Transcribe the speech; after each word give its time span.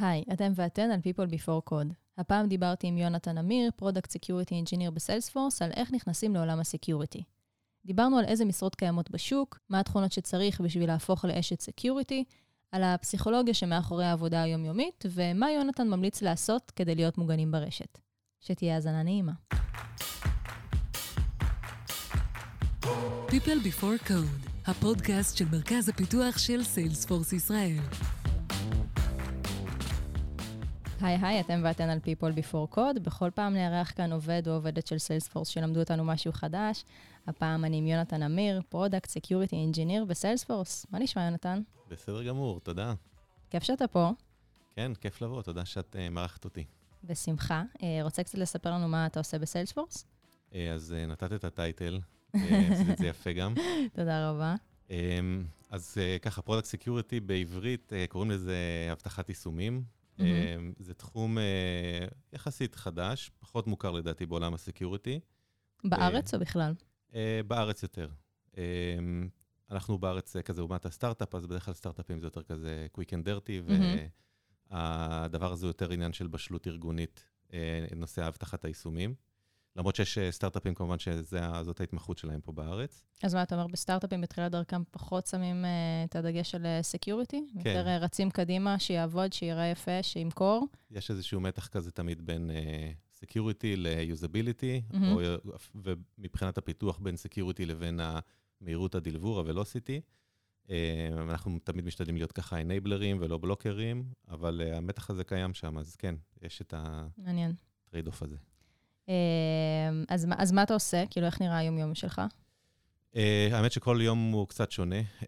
היי, 0.00 0.24
אתם 0.32 0.52
ואתן 0.54 0.90
על 0.90 1.00
People 1.00 1.30
Before 1.30 1.70
Code. 1.70 1.94
הפעם 2.18 2.48
דיברתי 2.48 2.86
עם 2.86 2.98
יונתן 2.98 3.38
אמיר, 3.38 3.70
product 3.76 4.10
security 4.10 4.54
engineer 4.54 4.90
ב 4.90 4.96
Salesforce, 4.96 5.62
על 5.62 5.70
איך 5.76 5.92
נכנסים 5.92 6.34
לעולם 6.34 6.60
ה 6.60 6.66
security. 6.66 7.22
דיברנו 7.84 8.18
על 8.18 8.24
איזה 8.24 8.44
משרות 8.44 8.74
קיימות 8.74 9.10
בשוק, 9.10 9.58
מה 9.68 9.80
התכונות 9.80 10.12
שצריך 10.12 10.60
בשביל 10.60 10.88
להפוך 10.88 11.24
לאשת 11.24 11.60
security, 11.60 12.24
על 12.72 12.82
הפסיכולוגיה 12.82 13.54
שמאחורי 13.54 14.04
העבודה 14.04 14.42
היומיומית, 14.42 15.04
ומה 15.10 15.50
יונתן 15.50 15.88
ממליץ 15.88 16.22
לעשות 16.22 16.72
כדי 16.76 16.94
להיות 16.94 17.18
מוגנים 17.18 17.50
ברשת. 17.52 17.98
שתהיה 18.40 18.74
האזנה 18.74 19.02
נעימה. 19.02 19.32
People 23.28 23.60
Before 23.64 24.08
Code, 24.08 24.50
הפודקאסט 24.66 25.36
של 25.36 25.44
מרכז 25.52 25.88
הפיתוח 25.88 26.38
של 26.38 26.62
Salesforce 26.62 27.32
ישראל. 27.32 27.80
היי 31.02 31.18
היי, 31.22 31.40
אתם 31.40 31.60
ואתן 31.64 31.88
על 31.88 31.98
People 31.98 32.38
Before 32.38 32.74
Code. 32.76 33.00
בכל 33.02 33.30
פעם 33.34 33.54
נארח 33.54 33.92
כאן 33.96 34.12
עובד 34.12 34.42
או 34.46 34.52
עובדת 34.52 34.86
של 34.86 34.98
סיילספורס 34.98 35.48
שלמדו 35.48 35.80
אותנו 35.80 36.04
משהו 36.04 36.32
חדש. 36.32 36.84
הפעם 37.26 37.64
אני 37.64 37.76
עם 37.76 37.86
יונתן 37.86 38.22
אמיר, 38.22 38.60
product 38.68 39.08
security 39.08 39.56
engineer 39.56 40.04
בסיילספורס. 40.04 40.86
מה 40.90 40.98
נשמע, 40.98 41.24
יונתן? 41.24 41.62
בסדר 41.88 42.22
גמור, 42.22 42.60
תודה. 42.60 42.94
כיף 43.50 43.62
שאתה 43.62 43.86
פה. 43.86 44.10
כן, 44.74 44.92
כיף 45.00 45.22
לבוא, 45.22 45.42
תודה 45.42 45.64
שאת 45.64 45.96
uh, 45.96 46.10
מארחת 46.10 46.44
אותי. 46.44 46.64
בשמחה. 47.04 47.62
Uh, 47.76 47.80
רוצה 48.02 48.22
קצת 48.22 48.38
לספר 48.38 48.70
לנו 48.70 48.88
מה 48.88 49.06
אתה 49.06 49.20
עושה 49.20 49.38
בסיילספורס? 49.38 50.04
Uh, 50.50 50.54
אז 50.74 50.94
uh, 50.96 51.10
נתת 51.10 51.32
את 51.32 51.44
ה 51.44 51.52
title, 51.52 52.00
עשית 52.72 52.90
את 52.90 52.98
זה 52.98 53.06
יפה 53.06 53.32
גם. 53.32 53.54
תודה 53.96 54.30
רבה. 54.30 54.54
Um, 54.88 54.92
אז 55.70 55.96
uh, 55.98 56.22
ככה, 56.22 56.42
product 56.42 56.66
security 56.66 57.20
בעברית 57.20 57.92
uh, 57.92 58.10
קוראים 58.10 58.30
לזה 58.30 58.88
אבטחת 58.92 59.28
יישומים. 59.28 59.99
Mm-hmm. 60.20 60.82
זה 60.82 60.94
תחום 60.94 61.38
uh, 61.38 62.14
יחסית 62.32 62.74
חדש, 62.74 63.30
פחות 63.38 63.66
מוכר 63.66 63.90
לדעתי 63.90 64.26
בעולם 64.26 64.54
ה 64.54 64.61
security. 64.61 65.20
בארץ 65.84 66.34
uh, 66.34 66.36
או 66.36 66.40
בכלל? 66.40 66.74
Uh, 67.10 67.14
בארץ 67.46 67.82
יותר. 67.82 68.08
Um, 68.52 68.58
אנחנו 69.70 69.98
בארץ 69.98 70.36
כזה 70.36 70.62
אומת 70.62 70.86
הסטארט-אפ, 70.86 71.34
אז 71.34 71.46
בדרך 71.46 71.64
כלל 71.64 71.74
סטארט-אפים 71.74 72.20
זה 72.20 72.26
יותר 72.26 72.42
כזה 72.42 72.86
quick 72.98 73.08
and 73.10 73.26
dirty, 73.26 73.68
mm-hmm. 73.68 74.70
והדבר 74.70 75.52
הזה 75.52 75.66
הוא 75.66 75.70
יותר 75.70 75.90
עניין 75.92 76.12
של 76.12 76.26
בשלות 76.26 76.66
ארגונית, 76.66 77.24
נושא 77.96 78.28
אבטחת 78.28 78.64
היישומים. 78.64 79.14
למרות 79.76 79.96
שיש 79.96 80.18
סטארט-אפים 80.30 80.74
כמובן 80.74 80.98
שזאת 80.98 81.80
ההתמחות 81.80 82.18
שלהם 82.18 82.40
פה 82.40 82.52
בארץ. 82.52 83.04
אז 83.22 83.34
מה 83.34 83.42
אתה 83.42 83.54
אומר, 83.54 83.66
בסטארט-אפים 83.66 84.20
בתחילת 84.20 84.52
דרכם 84.52 84.82
פחות 84.90 85.26
שמים 85.26 85.64
uh, 85.64 85.68
את 86.08 86.16
הדגש 86.16 86.50
של 86.50 86.66
security? 86.82 87.46
כן. 87.52 87.58
יותר 87.58 87.88
רצים 87.88 88.30
קדימה, 88.30 88.78
שיעבוד, 88.78 89.32
שיראה 89.32 89.66
יפה, 89.66 90.02
שימכור? 90.02 90.66
יש 90.90 91.10
איזשהו 91.10 91.40
מתח 91.40 91.66
כזה 91.66 91.90
תמיד 91.90 92.26
בין 92.26 92.50
security 93.12 93.76
ל 93.76 93.86
usability. 93.86 94.82
ומבחינת 95.74 96.58
הפיתוח 96.58 96.98
בין 96.98 97.16
security 97.16 97.66
לבין 97.66 98.00
המהירות 98.60 98.94
ה 98.94 99.00
deliver. 99.00 99.44
Uh, 100.66 100.72
אנחנו 101.30 101.58
תמיד 101.64 101.84
משתדלים 101.84 102.16
להיות 102.16 102.32
ככה 102.32 102.60
enablerים 102.60 103.16
ולא 103.20 103.38
blockerים, 103.38 104.04
אבל 104.28 104.60
המתח 104.74 105.10
הזה 105.10 105.24
קיים 105.24 105.54
שם, 105.54 105.78
אז 105.78 105.96
כן, 105.96 106.14
יש 106.42 106.60
את 106.60 106.74
ה 106.76 106.91
trade-off 106.91 108.22
הזה. 108.22 108.36
אז, 110.08 110.26
אז 110.38 110.52
מה 110.52 110.62
אתה 110.62 110.74
עושה? 110.74 111.04
כאילו, 111.10 111.26
איך 111.26 111.40
נראה 111.40 111.58
היום-יום 111.58 111.94
שלך? 111.94 112.20
Uh, 113.14 113.16
האמת 113.52 113.72
שכל 113.72 113.98
יום 114.02 114.32
הוא 114.32 114.48
קצת 114.48 114.70
שונה. 114.70 115.00
Uh, 115.20 115.26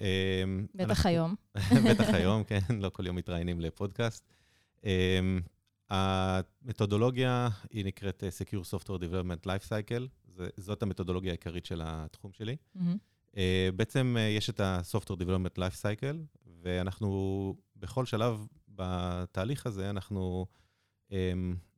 בטח 0.75 0.91
אנחנו... 0.91 1.11
היום. 1.11 1.35
בטח 1.91 2.15
היום, 2.15 2.45
כן, 2.45 2.61
לא 2.81 2.89
כל 2.89 3.07
יום 3.07 3.17
מתראיינים 3.17 3.61
לפודקאסט. 3.61 4.29
Uh, 4.81 4.85
המתודולוגיה 5.91 7.49
היא 7.71 7.85
נקראת 7.85 8.25
Secure 8.41 8.75
Software 8.75 8.99
Development 8.99 9.47
Life 9.47 9.69
Cycle, 9.69 10.33
זאת 10.57 10.83
המתודולוגיה 10.83 11.31
העיקרית 11.31 11.67
של 11.67 11.81
התחום 11.85 12.33
שלי. 12.33 12.57
Mm-hmm. 12.77 12.81
Uh, 13.33 13.37
בעצם 13.77 14.17
uh, 14.19 14.21
יש 14.21 14.51
את 14.51 14.61
ה-Software 14.61 15.17
Development 15.17 15.59
Life 15.59 15.77
Cycle, 15.83 16.41
ואנחנו 16.63 17.55
בכל 17.77 18.07
שלב 18.07 18.47
בתהליך 18.69 19.67
הזה, 19.67 19.91
אנחנו 19.91 20.47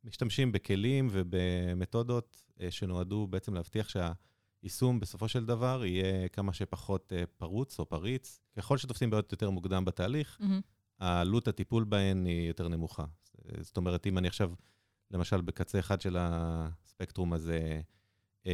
משתמשים 0.04 0.52
בכלים 0.52 1.08
ובמתודות 1.10 2.46
uh, 2.48 2.60
שנועדו 2.70 3.26
בעצם 3.26 3.54
להבטיח 3.54 3.88
שהיישום 3.88 5.00
בסופו 5.00 5.28
של 5.28 5.46
דבר 5.46 5.84
יהיה 5.84 6.28
כמה 6.28 6.52
שפחות 6.52 7.12
uh, 7.12 7.26
פרוץ 7.36 7.78
או 7.78 7.88
פריץ. 7.88 8.40
ככל 8.56 8.78
שתופסים 8.78 9.10
בעיות 9.10 9.32
יותר 9.32 9.50
מוקדם 9.50 9.84
בתהליך, 9.84 10.38
mm-hmm. 10.40 10.44
העלות 10.98 11.48
הטיפול 11.48 11.84
בהן 11.84 12.26
היא 12.26 12.48
יותר 12.48 12.68
נמוכה. 12.68 13.04
זאת 13.60 13.76
אומרת, 13.76 14.06
אם 14.06 14.18
אני 14.18 14.28
עכשיו, 14.28 14.52
למשל, 15.10 15.40
בקצה 15.40 15.78
אחד 15.78 16.00
של 16.00 16.16
הספקטרום 16.20 17.32
הזה, 17.32 17.80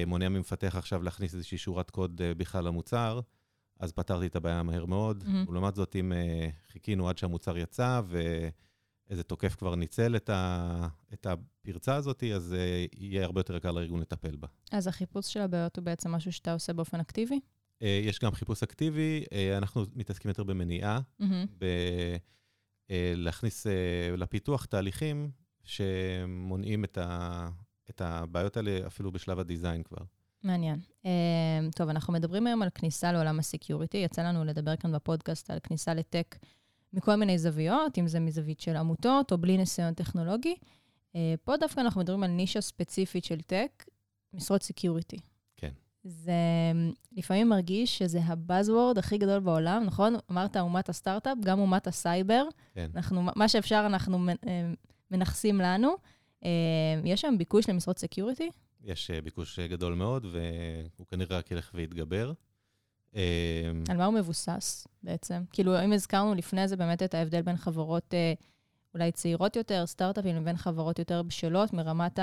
מונע 0.07 0.29
ממפתח 0.29 0.75
עכשיו 0.77 1.03
להכניס 1.03 1.35
איזושהי 1.35 1.59
שורת 1.59 1.91
קוד 1.91 2.21
בכלל 2.37 2.65
למוצר, 2.65 3.21
אז 3.81 3.93
פתרתי 3.93 4.27
את 4.27 4.37
הבעיה 4.37 4.63
מהר 4.63 4.85
מאוד. 4.85 5.25
Mm-hmm. 5.25 5.51
ולעומת 5.51 5.75
זאת, 5.75 5.97
אם 5.97 6.13
חיכינו 6.73 7.09
עד 7.09 7.19
שהמוצר 7.19 7.59
יצא, 7.59 8.01
ו... 8.05 8.49
איזה 9.11 9.23
תוקף 9.23 9.55
כבר 9.55 9.75
ניצל 9.75 10.17
את, 10.17 10.31
ה, 10.31 10.89
את 11.13 11.27
הפרצה 11.27 11.95
הזאת, 11.95 12.25
אז 12.35 12.55
uh, 12.55 12.97
יהיה 12.97 13.25
הרבה 13.25 13.41
יותר 13.41 13.59
קל 13.59 13.71
לארגון 13.71 14.01
לטפל 14.01 14.37
בה. 14.37 14.49
אז 14.73 14.87
החיפוש 14.87 15.33
של 15.33 15.41
הבעיות 15.41 15.77
הוא 15.77 15.85
בעצם 15.85 16.11
משהו 16.11 16.33
שאתה 16.33 16.53
עושה 16.53 16.73
באופן 16.73 17.01
אקטיבי? 17.01 17.41
Uh, 17.81 17.85
יש 18.03 18.19
גם 18.19 18.33
חיפוש 18.33 18.63
אקטיבי, 18.63 19.25
uh, 19.25 19.59
אנחנו 19.59 19.85
מתעסקים 19.95 20.29
יותר 20.29 20.45
במניעה, 20.45 21.01
mm-hmm. 21.23 21.65
בלהכניס 22.91 23.67
uh, 23.67 23.71
לפיתוח 24.17 24.65
תהליכים 24.65 25.31
שמונעים 25.65 26.85
את, 26.85 26.99
ה, 26.99 27.49
את 27.91 28.01
הבעיות 28.01 28.57
האלה 28.57 28.87
אפילו 28.87 29.13
בשלב 29.13 29.39
ה 29.39 29.45
design 29.45 29.83
כבר. 29.83 30.05
מעניין. 30.45 30.81
טוב, 31.77 31.89
אנחנו 31.89 32.13
מדברים 32.13 32.47
היום 32.47 32.63
על 32.63 32.69
כניסה 32.75 33.13
לעולם 33.13 33.39
ה 33.39 33.45
security. 33.45 33.99
יצא 33.99 34.23
לנו 34.23 34.45
לדבר 34.45 34.77
כאן 34.77 34.93
בפודקאסט 34.93 35.51
על 35.51 35.59
כניסה 35.63 35.95
ל 35.95 36.02
tech. 36.02 36.37
מכל 36.93 37.17
מיני 37.17 37.39
זוויות, 37.39 37.99
אם 37.99 38.07
זה 38.07 38.21
מזווית 38.21 38.61
של 38.61 38.77
עמותות 38.77 39.33
או 39.33 39.39
בלי 39.39 39.57
ניסיון 39.57 39.95
טכנולוגי. 39.95 40.55
אה, 41.17 41.35
פה 41.45 41.57
דווקא 41.57 41.81
אנחנו 41.81 42.01
מדברים 42.01 42.23
על 42.23 42.31
נישה 42.31 42.61
ספציפית 42.61 43.25
של 43.25 43.41
tech, 43.41 43.85
משרות 44.35 44.63
security. 44.63 45.17
כן. 45.57 45.71
זה 46.05 46.33
לפעמים 47.13 47.49
מרגיש 47.49 47.99
שזה 47.99 48.21
ה 48.23 48.31
buzzword 48.31 48.99
הכי 48.99 49.19
גדול 49.19 49.41
בעולם, 49.41 49.85
נכון? 49.87 50.15
אמרת 50.31 50.57
אומת 50.57 50.89
הסטארט-אפ, 50.89 51.39
גם 51.45 51.59
אומת 51.59 51.87
הסייבר. 51.87 52.45
כן. 52.75 52.91
אנחנו, 52.95 53.23
מה 53.37 53.49
שאפשר 53.49 53.83
אנחנו 53.87 54.29
אה, 54.29 54.73
מנכסים 55.11 55.61
לנו. 55.61 55.95
אה, 56.45 56.51
יש 57.05 57.21
שם 57.21 57.35
ביקוש 57.39 57.69
למשרות 57.69 57.99
security? 57.99 58.51
יש 58.85 59.11
ביקוש 59.11 59.61
גדול 59.61 59.95
מאוד, 59.95 60.27
והוא 60.27 61.07
כנראה 61.07 61.39
רק 61.39 61.51
ילך 61.51 61.71
ויתגבר. 61.75 62.33
אמ, 63.15 63.21
על 63.89 63.97
מה 63.97 64.05
הוא 64.05 64.15
מבוסס 64.15 64.87
בעצם? 65.03 65.43
כאילו, 65.53 65.85
אם 65.85 65.93
הזכרנו 65.93 66.35
לפני 66.35 66.69
זה 66.69 66.77
באמת 66.77 67.03
את 67.03 67.15
ההבדל 67.15 67.43
בין 67.43 67.57
חברות 67.57 68.15
אה, 68.15 68.33
אולי 68.95 69.13
צעירות 69.13 69.57
יותר, 69.57 69.87
סטארט-אפים, 69.87 70.37
לבין 70.37 70.57
חברות 70.57 70.99
יותר 70.99 71.23
בשלות 71.23 71.73
מרמת 71.73 72.19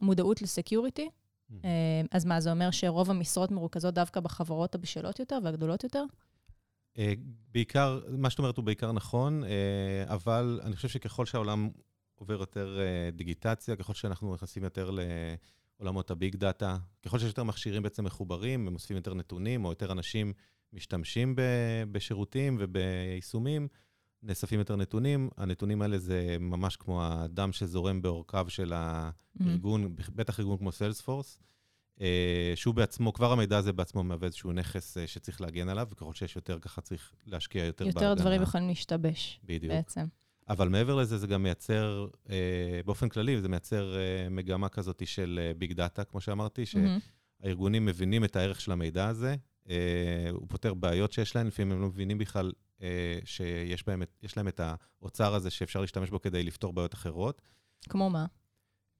המודעות 0.00 0.42
ל 0.42 0.49
security, 0.49 1.08
mm-hmm. 1.08 1.54
אה, 1.64 2.02
אז 2.10 2.24
מה, 2.24 2.40
זה 2.40 2.50
אומר 2.50 2.70
שרוב 2.70 3.10
המשרות 3.10 3.50
מרוכזות 3.50 3.94
דווקא 3.94 4.20
בחברות 4.20 4.74
הבשלות 4.74 5.18
יותר 5.18 5.38
והגדולות 5.44 5.84
יותר? 5.84 6.04
אה, 6.98 7.12
בעיקר, 7.52 8.00
מה 8.08 8.30
שאת 8.30 8.38
אומרת 8.38 8.56
הוא 8.56 8.64
בעיקר 8.64 8.92
נכון, 8.92 9.42
אבל 10.06 10.60
אני 10.64 10.76
חושב 10.76 10.88
שככל 10.88 11.26
שהעולם 11.26 11.70
עובר 12.14 12.40
יותר 12.40 12.78
דיגיטציה, 13.12 13.76
ככל 13.76 13.94
שאנחנו 13.94 14.34
נכנסים 14.34 14.64
יותר 14.64 14.90
ל... 14.90 15.00
עולמות 15.76 16.10
ה 16.10 16.17
big 16.17 16.36
data. 16.36 16.76
ככל 17.02 17.18
שיש 17.18 17.28
יותר 17.28 17.44
מכשירים 17.44 17.82
בעצם 17.82 18.04
מחוברים, 18.04 18.66
הם 18.66 18.74
אוספים 18.74 18.96
יותר 18.96 19.14
נתונים, 19.14 19.64
או 19.64 19.70
יותר 19.70 19.92
אנשים 19.92 20.32
משתמשים 20.72 21.34
בשירותים 21.92 22.56
וביישומים, 22.60 23.68
נאספים 24.22 24.58
יותר 24.58 24.76
נתונים. 24.76 25.30
הנתונים 25.36 25.82
האלה 25.82 25.98
זה 25.98 26.36
ממש 26.40 26.76
כמו 26.76 27.04
הדם 27.04 27.52
שזורם 27.52 28.02
בעורקיו 28.02 28.46
של 28.48 28.72
הארגון, 28.72 29.84
mm-hmm. 29.84 30.10
בטח 30.14 30.40
ארגון 30.40 30.58
כמו 30.58 30.72
סיילספורס, 30.72 31.38
אה, 32.00 32.52
שהוא 32.54 32.74
בעצמו, 32.74 33.12
כבר 33.12 33.32
המידע 33.32 33.58
הזה 33.58 33.72
בעצמו 33.72 34.04
מהווה 34.04 34.26
איזשהו 34.26 34.52
נכס 34.52 34.98
אה, 34.98 35.06
שצריך 35.06 35.40
להגן 35.40 35.68
עליו, 35.68 35.88
וככל 35.90 36.14
שיש 36.14 36.36
יותר, 36.36 36.58
ככה 36.58 36.80
צריך 36.80 37.12
להשקיע 37.26 37.64
יותר 37.64 37.84
בהגנה. 37.84 38.02
יותר 38.02 38.22
דברים 38.22 38.42
יכולים 38.42 38.68
להשתבש, 38.68 39.40
בדיוק. 39.44 39.72
בעצם. 39.72 40.04
אבל 40.48 40.68
מעבר 40.68 40.94
לזה, 40.94 41.18
זה 41.18 41.26
גם 41.26 41.42
מייצר, 41.42 42.06
אה, 42.30 42.80
באופן 42.84 43.08
כללי, 43.08 43.40
זה 43.40 43.48
מייצר 43.48 43.96
אה, 43.96 44.28
מגמה 44.30 44.68
כזאת 44.68 45.06
של 45.06 45.40
אה, 45.42 45.54
ביג 45.54 45.72
דאטה, 45.72 46.04
כמו 46.04 46.20
שאמרתי. 46.20 46.62
שהארגונים 46.66 47.86
מבינים 47.86 48.24
את 48.24 48.36
הערך 48.36 48.60
של 48.60 48.72
המידע 48.72 49.08
הזה, 49.08 49.36
אה, 49.68 50.30
הוא 50.30 50.46
פותר 50.48 50.74
בעיות 50.74 51.12
שיש 51.12 51.36
להם, 51.36 51.46
לפעמים 51.46 51.72
הם 51.72 51.80
לא 51.80 51.88
מבינים 51.88 52.18
בכלל 52.18 52.52
אה, 52.82 53.18
שיש 53.24 53.86
בהם, 53.86 54.02
להם 54.36 54.48
את 54.48 54.60
האוצר 54.60 55.34
הזה 55.34 55.50
שאפשר 55.50 55.80
להשתמש 55.80 56.10
בו 56.10 56.20
כדי 56.20 56.42
לפתור 56.42 56.72
בעיות 56.72 56.94
אחרות. 56.94 57.42
כמו 57.88 58.10
מה? 58.10 58.26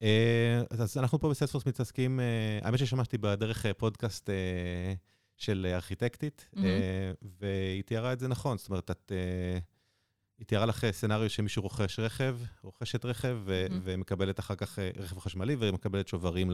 אה, 0.03 0.63
אז 0.71 0.99
אנחנו 0.99 1.19
פה 1.19 1.31
בסלספורס 1.31 1.67
מתעסקים, 1.67 2.21
אה, 2.21 2.59
האמת 2.63 2.79
ששמעתי 2.79 3.19
בדרך 3.19 3.67
אה, 3.67 3.75
פודקאסט 3.75 4.31
אה, 4.31 4.95
של 5.37 5.67
ארכיטקטית, 5.75 6.49
mm-hmm. 6.55 6.65
אה, 6.65 7.13
והיא 7.23 7.83
תיארה 7.83 8.13
את 8.13 8.21
זה 8.21 8.29
נכון, 8.29 8.59
זאת 8.59 8.69
אומרת, 8.69 8.91
את... 8.91 9.13
אה, 9.15 9.59
היא 10.39 10.47
תיארה 10.47 10.67
לך 10.67 10.87
scenario 10.91 11.31
שמישהו 11.31 11.63
רוכש 11.63 11.99
רכב, 12.01 12.39
רוכשת 12.63 13.05
רכב, 13.05 13.39
ו- 13.45 13.67
Mhm. 13.69 13.73
ומקבלת 13.83 14.41
אחר 14.41 14.55
כך 14.55 14.79
אה, 14.79 14.91
רכב 14.97 15.19
חשמלי, 15.19 15.57
ומקבלת 15.59 16.09
שוברים 16.09 16.51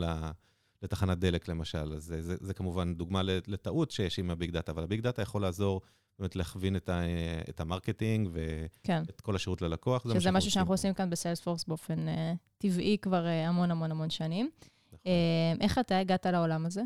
לתחנת 0.83 1.19
דלק, 1.19 1.49
למשל. 1.49 1.93
אז 1.93 2.05
זה, 2.05 2.23
זה, 2.23 2.37
זה 2.41 2.55
כמובן 2.55 2.95
דוגמה 2.95 3.23
לטעות 3.25 3.91
שיש 3.91 4.19
עם 4.19 4.31
ה 4.31 4.36
big 4.36 4.51
data, 4.51 4.73
אבל 4.73 4.83
ה 4.83 4.87
big 4.87 5.01
data 5.01 5.23
יכול 5.23 5.43
לעזור 5.43 5.81
באמת 6.19 6.37
להכווין 6.37 6.77
את, 6.77 6.89
ה- 6.89 7.03
את 7.49 7.61
ה 7.61 7.68
marketing 7.68 8.29
ואת 8.33 8.71
כן. 8.83 9.03
כל 9.23 9.37
השירות 9.37 9.63
ללקוח. 9.63 10.03
שזה 10.15 10.31
משהו 10.31 10.51
שאנחנו 10.51 10.69
פה. 10.69 10.75
עושים 10.75 10.95
כאן 10.95 11.11
בסיילספורס 11.11 11.65
באופן 11.65 12.09
אה, 12.09 12.33
טבעי 12.59 12.97
כבר 13.03 13.27
אה, 13.27 13.49
המון 13.49 13.71
המון 13.71 13.91
המון 13.91 14.11
שנים. 14.11 14.51
נכון. 14.89 14.99
אה, 15.07 15.13
איך 15.61 15.79
אתה 15.79 15.99
הגעת 15.99 16.27
לעולם 16.27 16.67
הזה? 16.67 16.83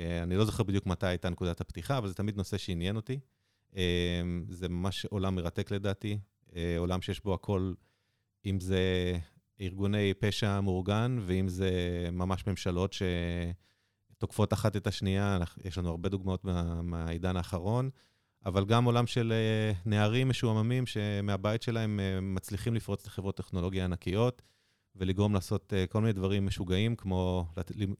אה, 0.00 0.22
אני 0.22 0.36
לא 0.36 0.44
זוכר 0.44 0.62
בדיוק 0.62 0.86
מתי 0.86 1.06
הייתה 1.06 1.30
נקודת 1.30 1.60
הפתיחה, 1.60 1.98
אבל 1.98 2.08
זה 2.08 2.14
תמיד 2.14 2.36
נושא 2.36 2.58
שעניין 2.58 2.96
אותי. 2.96 3.18
אה, 3.76 4.22
זה 4.48 4.68
ממש 4.68 5.04
עולם 5.04 5.34
מרתק 5.34 5.70
לדעתי, 5.70 6.18
אה, 6.56 6.74
עולם 6.78 7.02
שיש 7.02 7.24
בו 7.24 7.34
הכל, 7.34 7.72
אם 8.46 8.60
זה 8.60 8.82
ארגוני 9.60 10.14
פשע 10.14 10.60
מאורגן, 10.60 11.18
ואם 11.22 11.48
זה 11.48 11.70
ממש 12.12 12.46
ממשלות 12.46 12.94
שתוקפות 14.16 14.52
אחת 14.52 14.76
את 14.76 14.86
השנייה, 14.86 15.38
יש 15.64 15.78
לנו 15.78 15.88
הרבה 15.88 16.08
דוגמאות 16.08 16.44
מה, 16.44 16.82
מהעידן 16.82 17.36
האחרון, 17.36 17.90
אבל 18.46 18.64
גם 18.64 18.84
עולם 18.84 19.06
של 19.06 19.32
אה, 19.32 19.72
נערים 19.86 20.28
משועממים 20.28 20.86
שמהבית 20.86 21.62
שלהם 21.62 22.00
אה, 22.00 22.20
מצליחים 22.20 22.74
לפרוץ 22.74 23.06
לחברות 23.06 23.36
טכנולוגיה 23.36 23.84
ענקיות. 23.84 24.42
ולגרום 24.98 25.34
לעשות 25.34 25.72
אה, 25.72 25.86
כל 25.86 26.00
מיני 26.00 26.12
דברים 26.12 26.46
משוגעים, 26.46 26.96
כמו 26.96 27.46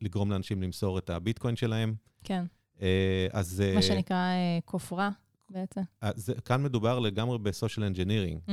לגרום 0.01 0.31
לאנשים 0.31 0.63
למסור 0.63 0.99
את 0.99 1.11
הביטקוין 1.11 1.57
שלהם. 1.57 1.95
כן, 2.25 2.45
אה, 2.83 3.27
אז 3.33 3.63
מה 3.75 3.83
שנקרא 3.83 4.17
אה, 4.17 4.59
כופרה 4.65 5.11
בעצם. 5.51 5.81
אה, 6.03 6.11
זה- 6.17 6.35
כאן 6.45 6.63
מדובר 6.63 6.99
לגמרי 6.99 7.39
ב 7.39 7.46
social 7.46 7.87
engineering, 7.87 8.41
Mm. 8.47 8.51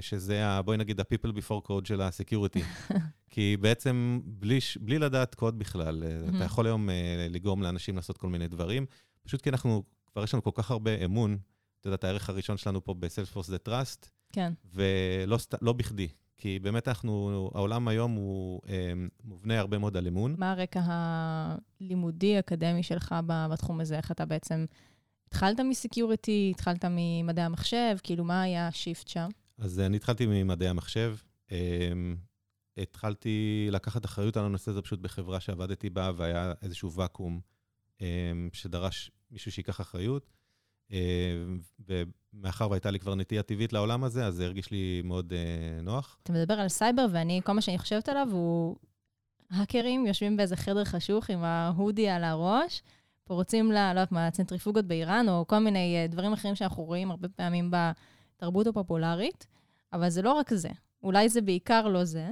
שזה, 0.00 0.46
ה- 0.46 0.62
בואי 0.62 0.76
נגיד, 0.76 1.00
ה-people 1.00 1.28
before 1.32 1.66
code 1.68 1.84
של 1.88 2.00
ה-security. 2.00 2.60
כי 3.32 3.56
בעצם, 3.60 4.20
בלי, 4.24 4.58
בלי 4.80 4.98
לדעת 4.98 5.34
קוד 5.34 5.58
בכלל, 5.58 6.02
אה, 6.04 6.20
אתה 6.28 6.38
Mhm. 6.38 6.44
יכול 6.44 6.66
היום 6.66 6.90
אה, 6.90 7.26
לגרום 7.30 7.62
לאנשים 7.62 7.96
לעשות 7.96 8.16
כל 8.18 8.28
מיני 8.28 8.48
דברים, 8.48 8.86
פשוט 9.22 9.40
כי 9.42 9.50
אנחנו, 9.50 9.82
כבר 10.12 10.24
יש 10.24 10.34
לנו 10.34 10.42
כל 10.42 10.50
כך 10.54 10.70
הרבה 10.70 11.04
אמון. 11.04 11.38
את 11.80 11.86
יודעת, 11.86 12.04
הערך 12.04 12.30
הראשון 12.30 12.56
שלנו 12.56 12.84
פה 12.84 12.94
בסיילספורס 12.94 13.46
זה 13.46 13.56
trust, 13.68 14.06
כן, 14.32 14.52
ולא 14.74 15.38
לא 15.62 15.72
בכדי. 15.72 16.08
כי 16.38 16.58
באמת 16.58 16.88
אנחנו, 16.88 17.30
העולם 17.54 17.88
היום 17.88 18.12
הוא 18.12 18.60
אה, 18.68 18.92
מובנה 19.24 19.58
הרבה 19.58 19.78
מאוד 19.78 19.96
על 19.96 20.06
אמון. 20.06 20.34
מה 20.38 20.52
הרקע 20.52 20.80
הלימודי-אקדמי 21.80 22.82
שלך 22.82 23.14
בתחום 23.26 23.80
הזה? 23.80 23.96
איך 23.96 24.10
אתה 24.12 24.24
בעצם... 24.24 24.64
התחלת 25.30 25.60
מסקיוריטי, 25.60 26.52
התחלת 26.54 26.84
ממדעי 26.90 27.44
המחשב, 27.44 27.96
כאילו, 28.02 28.24
מה 28.24 28.42
היה 28.42 28.68
השיפט 28.68 29.08
שם? 29.08 29.28
אז 29.58 29.80
אה, 29.80 29.86
אני 29.86 29.96
התחלתי 29.96 30.26
ממדעי 30.26 30.68
המחשב. 30.68 31.16
אמ, 31.50 32.16
התחלתי 32.76 33.68
לקחת 33.70 34.04
אחריות 34.04 34.36
על 34.36 34.44
הנושא 34.44 34.70
הזה 34.70 34.82
פשוט 34.82 35.00
בחברה 35.00 35.40
שעבדתי 35.40 35.90
בה, 35.90 36.10
והיה 36.16 36.52
איזשהו 36.62 36.92
ואקום 36.92 37.40
אמ, 38.00 38.48
שדרש 38.52 39.10
מישהו 39.30 39.52
שייקח 39.52 39.80
אחריות. 39.80 40.30
אמ, 40.90 40.96
ומאחר 41.88 42.70
והייתה 42.70 42.90
לי 42.90 42.98
כבר 42.98 43.14
נטייה 43.14 43.42
טבעית 43.42 43.72
לעולם 43.72 44.04
הזה, 44.04 44.26
אז 44.26 44.34
זה 44.34 44.44
הרגיש 44.44 44.70
לי 44.70 45.02
מאוד 45.04 45.32
אה, 45.32 45.82
נוח. 45.82 46.18
אתה 46.22 46.32
מדבר 46.32 46.54
על 46.54 46.68
סייבר, 46.68 47.06
ואני, 47.12 47.40
כל 47.44 47.52
מה 47.52 47.60
שאני 47.60 47.78
חושבת 47.78 48.08
עליו 48.08 48.28
הוא 48.32 48.76
האקרים 49.50 50.06
יושבים 50.06 50.36
באיזה 50.36 50.56
חדר 50.56 50.84
חשוך 50.84 51.30
עם 51.30 51.44
ההודי 51.44 52.08
על 52.08 52.24
הראש, 52.24 52.82
פורצים 53.30 53.72
ל... 53.72 53.74
לא 53.74 53.88
יודעת 53.88 54.12
מה, 54.12 54.30
צנטריפוגות 54.30 54.84
באיראן, 54.84 55.28
או 55.28 55.46
כל 55.46 55.58
מיני 55.58 55.96
אה, 55.96 56.06
דברים 56.06 56.32
אחרים 56.32 56.54
שאנחנו 56.54 56.82
רואים 56.84 57.10
הרבה 57.10 57.28
פעמים 57.28 57.70
בתרבות 57.70 58.66
הפופולרית, 58.66 59.46
אבל 59.92 60.10
זה 60.10 60.22
לא 60.22 60.32
רק 60.32 60.54
זה. 60.54 60.68
אולי 61.02 61.28
זה 61.28 61.40
בעיקר 61.40 61.88
לא 61.88 62.04
זה. 62.04 62.28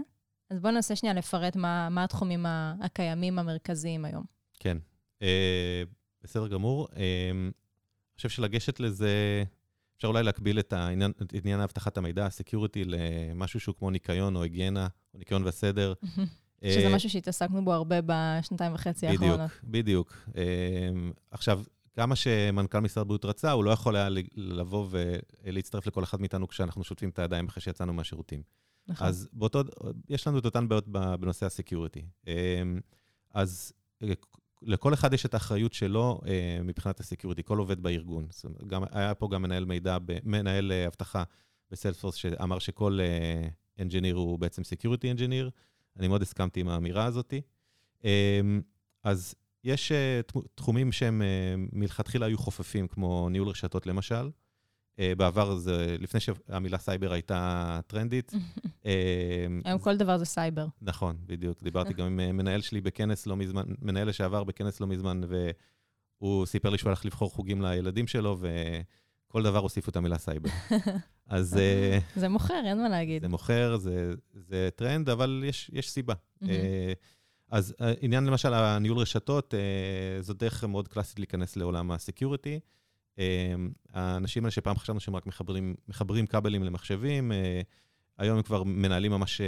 אז 0.50 0.60
בואו 0.60 0.72
ננסה 0.72 0.96
שנייה 0.96 1.14
לפרט 1.14 1.56
מה, 1.56 1.88
מה 1.88 2.04
התחומים 2.04 2.46
הקיימים 2.80 3.38
המרכזיים 3.38 4.04
היום. 4.04 4.24
כן, 4.60 4.78
אה, 5.22 5.82
בסדר 6.22 6.48
גמור. 6.48 6.88
אה, 6.96 7.30
אני 7.30 7.50
חושב 8.16 8.28
שלגשת 8.28 8.80
לזה, 8.80 9.44
אפשר 9.96 10.08
אולי 10.08 10.22
להקביל 10.22 10.58
את 10.58 10.72
העניין, 10.72 11.10
את 11.10 11.34
עניין 11.44 11.60
אבטחת 11.60 11.98
המידע, 11.98 12.26
הסקיוריטי, 12.26 12.84
למשהו 12.84 13.60
שהוא 13.60 13.74
כמו 13.78 13.90
ניקיון 13.90 14.36
או 14.36 14.42
היגיינה, 14.42 14.88
או 15.14 15.18
ניקיון 15.18 15.46
וסדר. 15.46 15.92
שזה 16.64 16.86
אה, 16.86 16.94
משהו 16.94 17.10
שהתעסקנו 17.10 17.64
בו 17.64 17.72
הרבה 17.72 17.96
בשנתיים 18.06 18.74
וחצי 18.74 19.06
האחרונות. 19.06 19.40
בדיוק, 19.40 19.64
בדיוק. 19.64 20.14
אמ, 20.36 21.12
עכשיו, 21.30 21.62
כמה 21.94 22.16
שמנכ"ל 22.16 22.78
משרד 22.78 23.02
הבריאות 23.02 23.24
רצה, 23.24 23.52
הוא 23.52 23.64
לא 23.64 23.70
יכול 23.70 23.96
היה 23.96 24.08
לבוא 24.34 24.88
ולהצטרף 25.44 25.86
לכל 25.86 26.04
אחד 26.04 26.20
מאיתנו 26.20 26.48
כשאנחנו 26.48 26.84
שוטפים 26.84 27.08
את 27.08 27.18
הידיים 27.18 27.46
אחרי 27.46 27.62
שיצאנו 27.62 27.92
מהשירותים. 27.92 28.42
נכון. 28.88 29.06
אז 29.06 29.28
באותו, 29.32 29.62
יש 30.08 30.26
לנו 30.26 30.38
את 30.38 30.44
אותן 30.44 30.68
בעיות 30.68 30.88
בנושא 30.88 31.46
ה 31.46 31.52
security. 31.52 32.04
אמ, 32.26 32.80
אז 33.34 33.72
אה, 34.02 34.08
לכל 34.62 34.94
אחד 34.94 35.12
יש 35.12 35.26
את 35.26 35.34
האחריות 35.34 35.72
שלו 35.72 36.20
אה, 36.26 36.58
מבחינת 36.64 37.00
ה 37.00 37.05
security, 37.05 37.42
כל 37.42 37.58
עובד 37.58 37.82
בארגון. 37.82 38.26
גם, 38.66 38.82
היה 38.90 39.14
פה 39.14 39.28
גם 39.32 39.42
מנהל 39.42 39.64
מידע, 39.64 39.96
מנהל 40.24 40.72
אבטחה 40.72 41.22
בסיילספורס, 41.70 42.14
שאמר 42.14 42.58
שכל 42.58 42.98
engineer 43.80 44.16
הוא 44.16 44.38
בעצם 44.38 44.64
security 44.64 45.10
engineer. 45.10 45.50
אני 45.98 46.08
מאוד 46.08 46.22
הסכמתי 46.22 46.60
עם 46.60 46.68
האמירה 46.68 47.04
הזאת. 47.04 47.34
אמ, 48.04 48.60
אז 49.04 49.34
יש 49.64 49.92
אה, 49.92 50.20
תחו- 50.26 50.42
תחומים 50.54 50.92
שהם 50.92 51.22
אה, 51.22 51.54
מלכתחילה 51.72 52.26
היו 52.26 52.38
חופפים, 52.38 52.88
כמו 52.88 53.28
ניהול 53.28 53.48
רשתות 53.48 53.86
למשל. 53.86 54.30
אה, 54.98 55.12
בעבר 55.14 55.56
זה, 55.56 55.96
לפני 56.00 56.20
שהמילה 56.20 56.78
סייבר 56.78 57.12
הייתה 57.12 57.80
טרנדית. 57.86 58.32
היום 59.64 59.78
כל 59.80 59.96
דבר 59.96 60.18
זה 60.18 60.24
סייבר. 60.24 60.66
נכון, 60.82 61.16
בדיוק. 61.26 61.62
דיברתי 61.62 61.92
גם 61.92 62.06
עם 62.06 62.36
מנהל 62.36 62.60
שלי 62.60 62.80
בכנס 62.80 63.26
לא 63.26 63.36
מזמן, 63.36 63.64
מנהל 63.82 64.08
לשעבר 64.08 64.44
בכנס 64.44 64.80
לא 64.80 64.86
מזמן, 64.86 65.20
והוא 66.20 66.46
סיפר 66.46 66.70
לי 66.70 66.78
שהוא 66.78 66.90
הלך 66.90 67.04
לבחור 67.04 67.30
חוגים 67.30 67.62
לילדים 67.62 68.06
שלו, 68.06 68.36
וכל 69.28 69.42
דבר 69.42 69.58
הוסיפו 69.58 69.90
את 69.90 69.96
המילה 69.96 70.18
סייבר. 70.18 70.50
אז 71.26 71.56
אה, 71.56 71.98
זה 72.16 72.28
מוכר, 72.28 72.62
אין 72.64 72.82
מה 72.82 72.88
להגיד. 72.88 73.22
זה 73.22 73.28
מוכר, 73.28 73.76
זה, 73.76 74.12
זה 74.34 74.68
טרנד, 74.76 75.08
אבל 75.08 75.44
יש, 75.46 75.70
יש 75.74 75.90
סיבה. 75.90 76.14
אה, 76.48 76.92
אז 77.50 77.74
אה, 77.80 77.92
עניין 78.00 78.24
למשל 78.24 78.54
הניהול 78.54 78.98
רשתות, 78.98 79.54
אה, 79.54 80.22
זו 80.22 80.34
דרך 80.34 80.64
מאוד 80.64 80.88
קלאסית 80.88 81.18
להיכנס 81.18 81.56
לעולם 81.56 81.90
ה 81.90 81.97
security. 81.97 82.60
אה, 83.18 83.54
האנשים 83.92 84.44
האלה 84.44 84.50
שפעם 84.50 84.76
חשבנו 84.76 85.00
שהם 85.00 85.16
רק 85.16 85.26
מחברים, 85.26 85.74
מחברים 85.88 86.26
כבלים 86.26 86.64
למחשבים, 86.64 87.32
אה, 87.32 87.60
היום 88.18 88.36
הם 88.36 88.42
כבר 88.42 88.62
מנהלים 88.62 89.12
ממש 89.12 89.40
אה, 89.40 89.46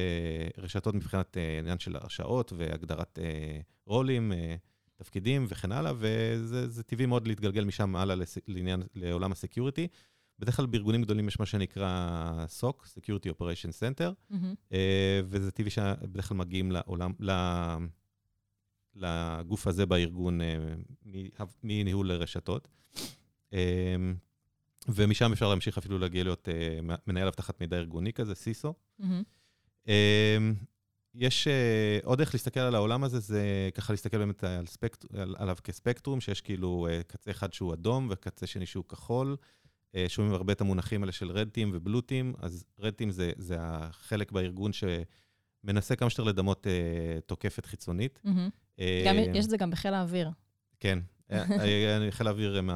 רשתות 0.58 0.94
מבחינת 0.94 1.36
אה, 1.36 1.58
עניין 1.58 1.78
של 1.78 1.96
הרשאות 1.96 2.52
והגדרת 2.56 3.18
אה, 3.22 3.60
רולים, 3.86 4.32
אה, 4.32 4.56
תפקידים 5.04 5.46
וכן 5.48 5.72
הלאה, 5.72 5.92
וזה 5.96 6.68
זה 6.68 6.82
טבעי 6.82 7.06
מאוד 7.06 7.28
להתגלגל 7.28 7.64
משם 7.64 7.96
הלאה 7.96 8.16
לעניין, 8.48 8.82
לעולם 8.94 9.32
הסקיוריטי. 9.32 9.88
בדרך 10.38 10.56
כלל 10.56 10.66
בארגונים 10.66 11.02
גדולים 11.02 11.28
יש 11.28 11.40
מה 11.40 11.46
שנקרא 11.46 12.46
SOC, 12.60 12.86
Security 12.86 13.30
Operation 13.38 13.70
Center. 13.80 14.34
אה, 14.72 15.20
וזה 15.24 15.50
טבעי 15.50 15.70
שבדרך 15.70 16.28
כלל 16.28 16.36
מגיעים 16.36 16.72
לעולם, 16.72 17.12
ל- 17.20 17.76
לגוף 18.94 19.66
הזה 19.66 19.86
בארגון 19.86 20.40
אה, 20.40 20.56
מניהול 21.62 22.12
רשתות. 22.12 22.68
אה, 23.52 23.94
ומשם 24.88 25.32
אפשר 25.32 25.48
להמשיך 25.48 25.78
אפילו 25.78 25.98
להגיע 25.98 26.24
להיות 26.24 26.48
מנהל 27.06 27.26
אבטחת 27.26 27.60
מידע 27.60 27.76
ארגוני 27.76 28.12
כזה, 28.12 28.34
סיסו. 28.34 28.74
מהמם. 28.98 30.54
יש 31.14 31.48
אה, 31.48 31.98
עוד 32.04 32.18
דרך 32.18 32.34
להסתכל 32.34 32.60
על 32.60 32.74
העולם 32.74 33.04
הזה, 33.04 33.20
זה 33.20 33.68
ככה 33.74 33.92
להסתכל 33.92 34.18
באמת 34.18 34.44
על 34.44 34.66
ספקט, 34.66 35.04
על, 35.14 35.34
עליו 35.38 35.56
כספקטרום, 35.64 36.20
שיש 36.20 36.40
כאילו 36.40 36.86
אה, 36.90 37.00
קצה 37.06 37.30
אחד 37.30 37.52
שהוא 37.52 37.74
אדום 37.74 38.08
וקצה 38.10 38.46
שני 38.46 38.66
שהוא 38.66 38.84
כחול. 38.84 39.36
אה, 39.94 40.04
שומעים 40.08 40.34
הרבה 40.34 40.52
את 40.52 40.60
המונחים 40.60 41.02
האלה 41.02 41.12
של 41.12 41.30
רד 41.30 41.48
טים 41.48 41.70
ובלו 41.74 42.00
טים, 42.00 42.34
אז 42.38 42.64
רד 42.78 42.94
טים 42.94 43.10
זה, 43.10 43.32
זה 43.36 43.56
החלק 43.58 44.32
בארגון 44.32 44.70
שמנסה 44.72 45.96
כמה 45.96 46.10
שיותר 46.10 46.22
לדמות 46.22 46.66
אה, 46.66 47.20
תוקפת 47.26 47.66
חיצונית. 47.66 48.20
מהמם. 48.24 48.48
אה, 48.80 49.02
גם 49.06 49.16
יש 49.34 49.44
את 49.44 49.50
זה 49.50 49.56
גם 49.56 49.70
בחיל 49.70 49.94
האוויר. 49.94 50.30
כן, 50.80 50.98
חיל 52.10 52.26
האוויר 52.26 52.58
הם 52.58 52.70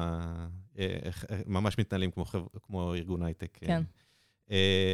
ממש 1.45 1.77
מתנהלים 1.77 2.11
כמו, 2.11 2.25
כמו 2.61 2.93
ארגון 2.93 3.23
הייטק. 3.23 3.57
כן. 3.61 3.71
אה, 3.71 3.79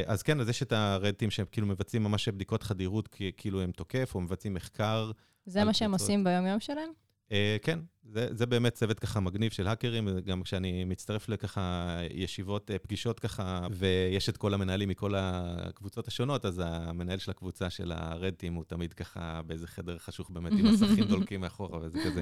אז 0.06 0.24
כן, 0.24 0.40
אז 0.40 0.50
יש 0.50 0.64
את 0.64 0.72
הרדטים 0.72 1.32
שהם 1.32 1.46
כאילו 1.52 1.68
מבצעים 1.68 2.04
ממש 2.04 2.30
בדיקות 2.30 2.64
חדירות, 2.64 3.10
כאילו 3.38 3.62
הם 3.62 3.72
תוקף, 3.72 4.12
או 4.16 4.22
מבצעים 4.22 4.54
מחקר. 4.54 5.12
זה 5.46 5.64
מה 5.64 5.74
שהם. 5.74 5.92
עושים 5.92 6.24
ביום-יום 6.24 6.60
שלהם? 6.60 6.90
אה, 7.32 7.58
כן, 7.62 7.80
זה, 8.04 8.28
זה 8.32 8.46
באמת 8.46 8.74
צוות 8.74 9.00
ככה 9.00 9.20
מגניב 9.20 9.52
של 9.52 9.68
האקרים, 9.68 10.20
גם 10.20 10.44
כשאני 10.44 10.84
מצטרף 10.84 11.30
לככה 11.30 11.98
ישיבות, 12.14 12.72
אה, 12.72 12.80
פגישות 12.80 13.20
ככה, 13.20 13.68
ויש 13.72 14.30
את 14.30 14.38
כל 14.38 14.54
המנהלים 14.54 14.90
מכל 14.90 15.14
הקבוצות 15.18 16.08
השונות, 16.08 16.46
אז 16.46 16.62
המנהל 16.66 17.20
של 17.20 17.32
הקבוצה 17.32 17.70
של 17.70 17.92
הרדטים 17.92 18.54
הוא 18.54 18.64
תמיד 18.68 18.94
ככה 18.94 19.42
באיזה 19.46 19.68
חדר 19.68 19.98
חשוך 19.98 20.30
באמת, 20.30 20.52
עם 20.52 20.66
מסכים 20.74 21.04
דולקים 21.04 21.42
מאחורה, 21.42 21.80
וזה 21.82 22.00
כזה 22.06 22.22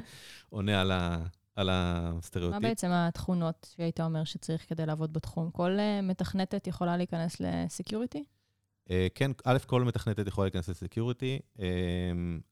עונה 0.49 0.81
על, 0.81 0.91
ה, 0.91 1.17
על 1.59 1.69
הסטריאוטיפ. 1.71 2.61
מה 2.61 2.69
בעצם 2.69 2.89
התכונות 2.91 3.67
שהיית 3.75 3.99
אומר 3.99 4.23
שצריך 4.23 4.69
כדי 4.69 4.85
לעבוד 4.85 5.13
בתחום? 5.13 5.51
כל 5.51 5.77
uh, 5.77 6.05
מתכנתת 6.05 6.67
יכולה 6.67 6.97
להיכנס 6.97 7.35
ל 7.39 7.48
security? 7.48 8.23
Uh, 8.87 8.91
כן, 9.15 9.31
א', 9.45 9.57
כל 9.65 9.83
מתכנתת 9.83 10.27
יכולה 10.27 10.45
להיכנס 10.45 10.69
ל 10.69 10.76
security, 10.76 11.39
uh, 11.57 11.61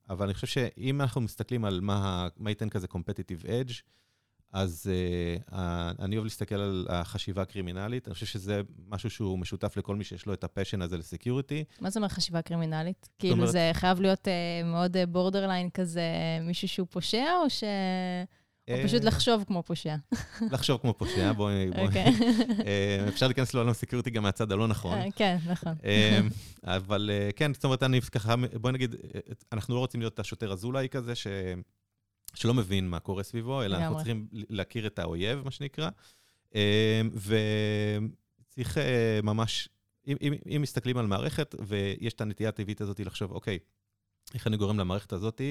אבל 0.09 0.25
אני 0.25 0.33
חושב 0.33 0.47
שאם 0.47 1.01
אנחנו 1.01 1.21
מסתכלים 1.21 1.65
על 1.65 1.79
מה, 1.81 2.27
מה 2.37 2.49
ייתן 2.49 2.69
כזה 2.69 2.87
competitive 2.93 3.45
edge, 3.45 3.73
אז 4.53 4.91
uh, 5.49 5.53
אני 5.99 6.15
אוהב 6.15 6.25
להסתכל 6.25 6.55
על 6.55 6.87
החשיבה 6.89 7.41
הקרימינלית. 7.41 8.07
אני 8.07 8.13
חושב 8.13 8.25
שזה 8.25 8.61
משהו 8.87 9.09
שהוא 9.09 9.39
משותף 9.39 9.77
לכל 9.77 9.95
מי 9.95 10.03
שיש 10.03 10.25
לו 10.25 10.33
את 10.33 10.43
ה 10.43 10.48
passion 10.48 10.81
הזה 10.81 10.97
ל 10.97 11.04
security. 11.04 11.63
מה 11.81 11.89
זה 11.89 11.99
אומר 11.99 12.07
חשיבה 12.07 12.41
קרימינלית? 12.41 13.09
כאילו 13.19 13.33
אומרת... 13.33 13.51
זה 13.51 13.71
חייב 13.73 14.01
להיות 14.01 14.27
uh, 14.27 14.65
מאוד 14.65 14.97
borderline 15.09 15.69
כזה, 15.69 16.01
מישהו 16.41 16.67
שהוא 16.67 16.87
פושע, 16.91 17.25
או 17.43 17.49
ש... 17.49 17.63
או 18.69 18.75
פשוט 18.83 19.03
לחשוב 19.03 19.43
כמו 19.47 19.63
פושע. 19.63 19.95
לחשוב 20.53 20.81
כמו 20.81 20.93
פושע, 20.93 21.31
בואי... 21.31 21.69
אוקיי. 21.77 22.05
אפשר 23.07 23.27
להיכנס 23.27 23.53
לעולם 23.53 23.74
security 23.74 24.09
גם 24.09 24.24
מהצד 24.24 24.51
הלא 24.51 24.67
נכון. 24.67 24.97
כן, 25.15 25.38
נכון. 25.47 25.74
אבל 26.63 27.09
כן, 27.36 27.53
זאת 27.53 27.63
אומרת, 27.63 27.83
אני 27.83 28.01
ככה, 28.01 28.36
בואי 28.53 28.74
נגיד, 28.74 28.95
אנחנו 29.51 29.75
לא 29.75 29.79
רוצים 29.79 30.00
להיות 30.00 30.19
השוטר 30.19 30.51
אזולאי 30.51 30.88
כזה, 30.91 31.13
שלא 32.33 32.53
מבין 32.53 32.89
מה 32.89 33.00
קורה 33.00 33.24
סביבו, 33.24 33.63
אלא 33.63 33.77
אנחנו 33.77 33.95
צריכים 33.95 34.27
להכיר 34.31 34.88
את 34.88 35.00
האויב, 35.00 35.41
מה 35.45 35.51
שנקרא. 35.51 35.89
וצריך 38.45 38.77
ממש, 39.24 39.69
אם, 40.07 40.33
אם 40.55 40.62
מסתכלים 40.62 40.97
על 40.97 41.07
מערכת, 41.07 41.55
ויש 41.59 42.13
את 42.13 42.21
הנטייה 42.21 42.50
הטבעית 42.50 42.81
הזאת 42.81 43.00
לחשוב, 43.00 43.31
אוקיי, 43.31 43.59
איך 44.33 44.47
אני 44.47 44.57
גורם 44.57 44.79
למערכת 44.79 45.13
הזאת 45.13 45.41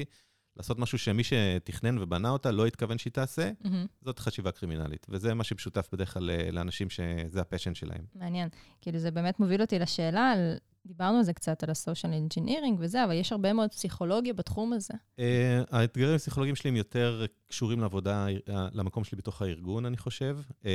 לעשות 0.56 0.78
משהו 0.78 0.98
שמי 0.98 1.22
שתכנן 1.24 1.98
ובנה 1.98 2.30
אותה 2.30 2.50
לא 2.50 2.66
התכוון 2.66 2.98
שהיא 2.98 3.12
תעשה, 3.12 3.50
mm-hmm. 3.62 3.68
זאת 4.02 4.18
חשיבה 4.18 4.52
קרימינלית. 4.52 5.06
וזה 5.08 5.34
מה 5.34 5.44
שמשותף 5.44 5.88
בדרך 5.92 6.14
כלל 6.14 6.30
לאנשים 6.52 6.90
שזה 6.90 7.40
הפשן 7.40 7.74
שלהם. 7.74 8.04
מעניין. 8.14 8.48
כאילו, 8.80 8.98
זה 8.98 9.10
באמת 9.10 9.40
מוביל 9.40 9.60
אותי 9.60 9.78
לשאלה 9.78 10.30
על 10.30 10.56
דיברנו 10.86 11.18
על 11.18 11.22
זה 11.22 11.32
קצת, 11.32 11.62
על 11.62 11.70
ה-social 11.70 12.36
engineering 12.36 12.74
וזה, 12.78 13.04
אבל 13.04 13.12
יש 13.12 13.32
הרבה 13.32 13.52
מאוד 13.52 13.70
פסיכולוגיה 13.70 14.32
בתחום 14.34 14.72
הזה. 14.72 14.94
Uh, 15.16 15.22
האתגרים 15.70 16.14
הפסיכולוגיים 16.14 16.56
שלי 16.56 16.70
הם 16.70 16.76
יותר 16.76 17.26
קשורים 17.46 17.80
לעבודה, 17.80 18.26
למקום 18.72 19.04
שלי 19.04 19.18
בתוך 19.18 19.42
הארגון, 19.42 19.86
אני 19.86 19.96
חושב. 19.96 20.38
Uh, 20.62 20.66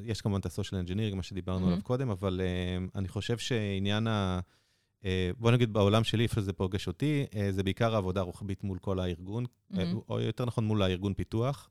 יש 0.00 0.20
כמובן 0.20 0.40
את 0.40 0.46
ה-social 0.46 0.86
engineering, 0.86 1.14
מה 1.14 1.22
שדיברנו 1.22 1.64
mm-hmm. 1.64 1.68
עליו 1.68 1.82
קודם, 1.82 2.10
אבל 2.10 2.40
uh, 2.40 2.98
אני 2.98 3.08
חושב 3.08 3.38
שעניין 3.38 4.06
ה... 4.06 4.40
אה, 5.02 5.04
בוא 5.38 5.50
נגיד 5.50 5.72
בעולם 5.72 6.04
שלי, 6.04 6.22
איפה 6.22 6.40
שזה 6.40 6.52
פוגש 6.52 6.88
אותי, 6.88 7.26
אה, 7.30 7.36
זה 7.50 7.62
בעיקר 7.62 7.94
העבודה 7.94 8.20
הרוחבית 8.20 8.64
מול 8.64 8.78
כל 8.78 9.00
הארגון, 9.00 9.44
mm-hmm. 9.44 9.78
או 10.08 10.20
יותר 10.20 10.44
נכון 10.44 10.64
מול 10.64 10.82
הארגון 10.82 11.14
פיתוח. 11.14 11.70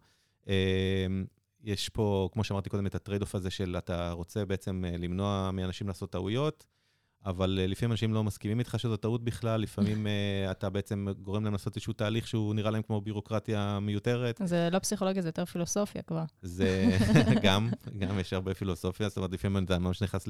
יש 1.63 1.89
פה, 1.89 2.29
כמו 2.33 2.43
שאמרתי 2.43 2.69
קודם, 2.69 2.85
את 2.85 2.95
ה 2.95 2.99
trade-off 2.99 3.35
הזה 3.35 3.49
של 3.49 3.75
אתה 3.77 4.11
רוצה 4.11 4.45
בעצם 4.45 4.83
למנוע 4.99 5.49
מאנשים 5.53 5.87
לעשות 5.87 6.11
טעויות. 6.11 6.65
אבל 7.25 7.59
אה, 7.63 7.67
לפעמים 7.71 7.91
אנשים 7.91 8.13
לא 8.13 8.23
מסכימים 8.23 8.59
איתך 8.59 8.75
שזו 8.79 8.97
טעות 8.97 9.23
בכלל, 9.23 9.61
לפעמים 9.61 10.05
אה, 10.05 10.51
אתה 10.51 10.69
בעצם 10.69 11.07
גורם 11.21 11.43
להם 11.43 11.53
לעשות 11.53 11.75
איזשהו 11.75 11.93
תהליך 11.93 12.27
שהוא 12.27 12.55
נראה 12.55 12.71
להם 12.71 12.81
כמו 12.81 13.01
בירוקרטיה 13.01 13.79
מיותרת. 13.79 14.41
זה 14.45 14.69
לא 14.71 14.79
פסיכולוגיה, 14.79 15.21
זה 15.21 15.27
יותר 15.27 15.45
פילוסופיה 15.45 16.01
כבר. 16.01 16.23
זה 16.41 16.97
גם, 17.43 17.69
גם 17.97 18.19
יש 18.19 18.33
הרבה 18.33 18.53
פילוסופיה, 18.53 19.09
זאת 19.09 19.17
אומרת, 19.17 19.31
לפעמים 19.31 19.63
אתה 19.63 19.79
ממש 19.79 20.03
נכנס 20.03 20.25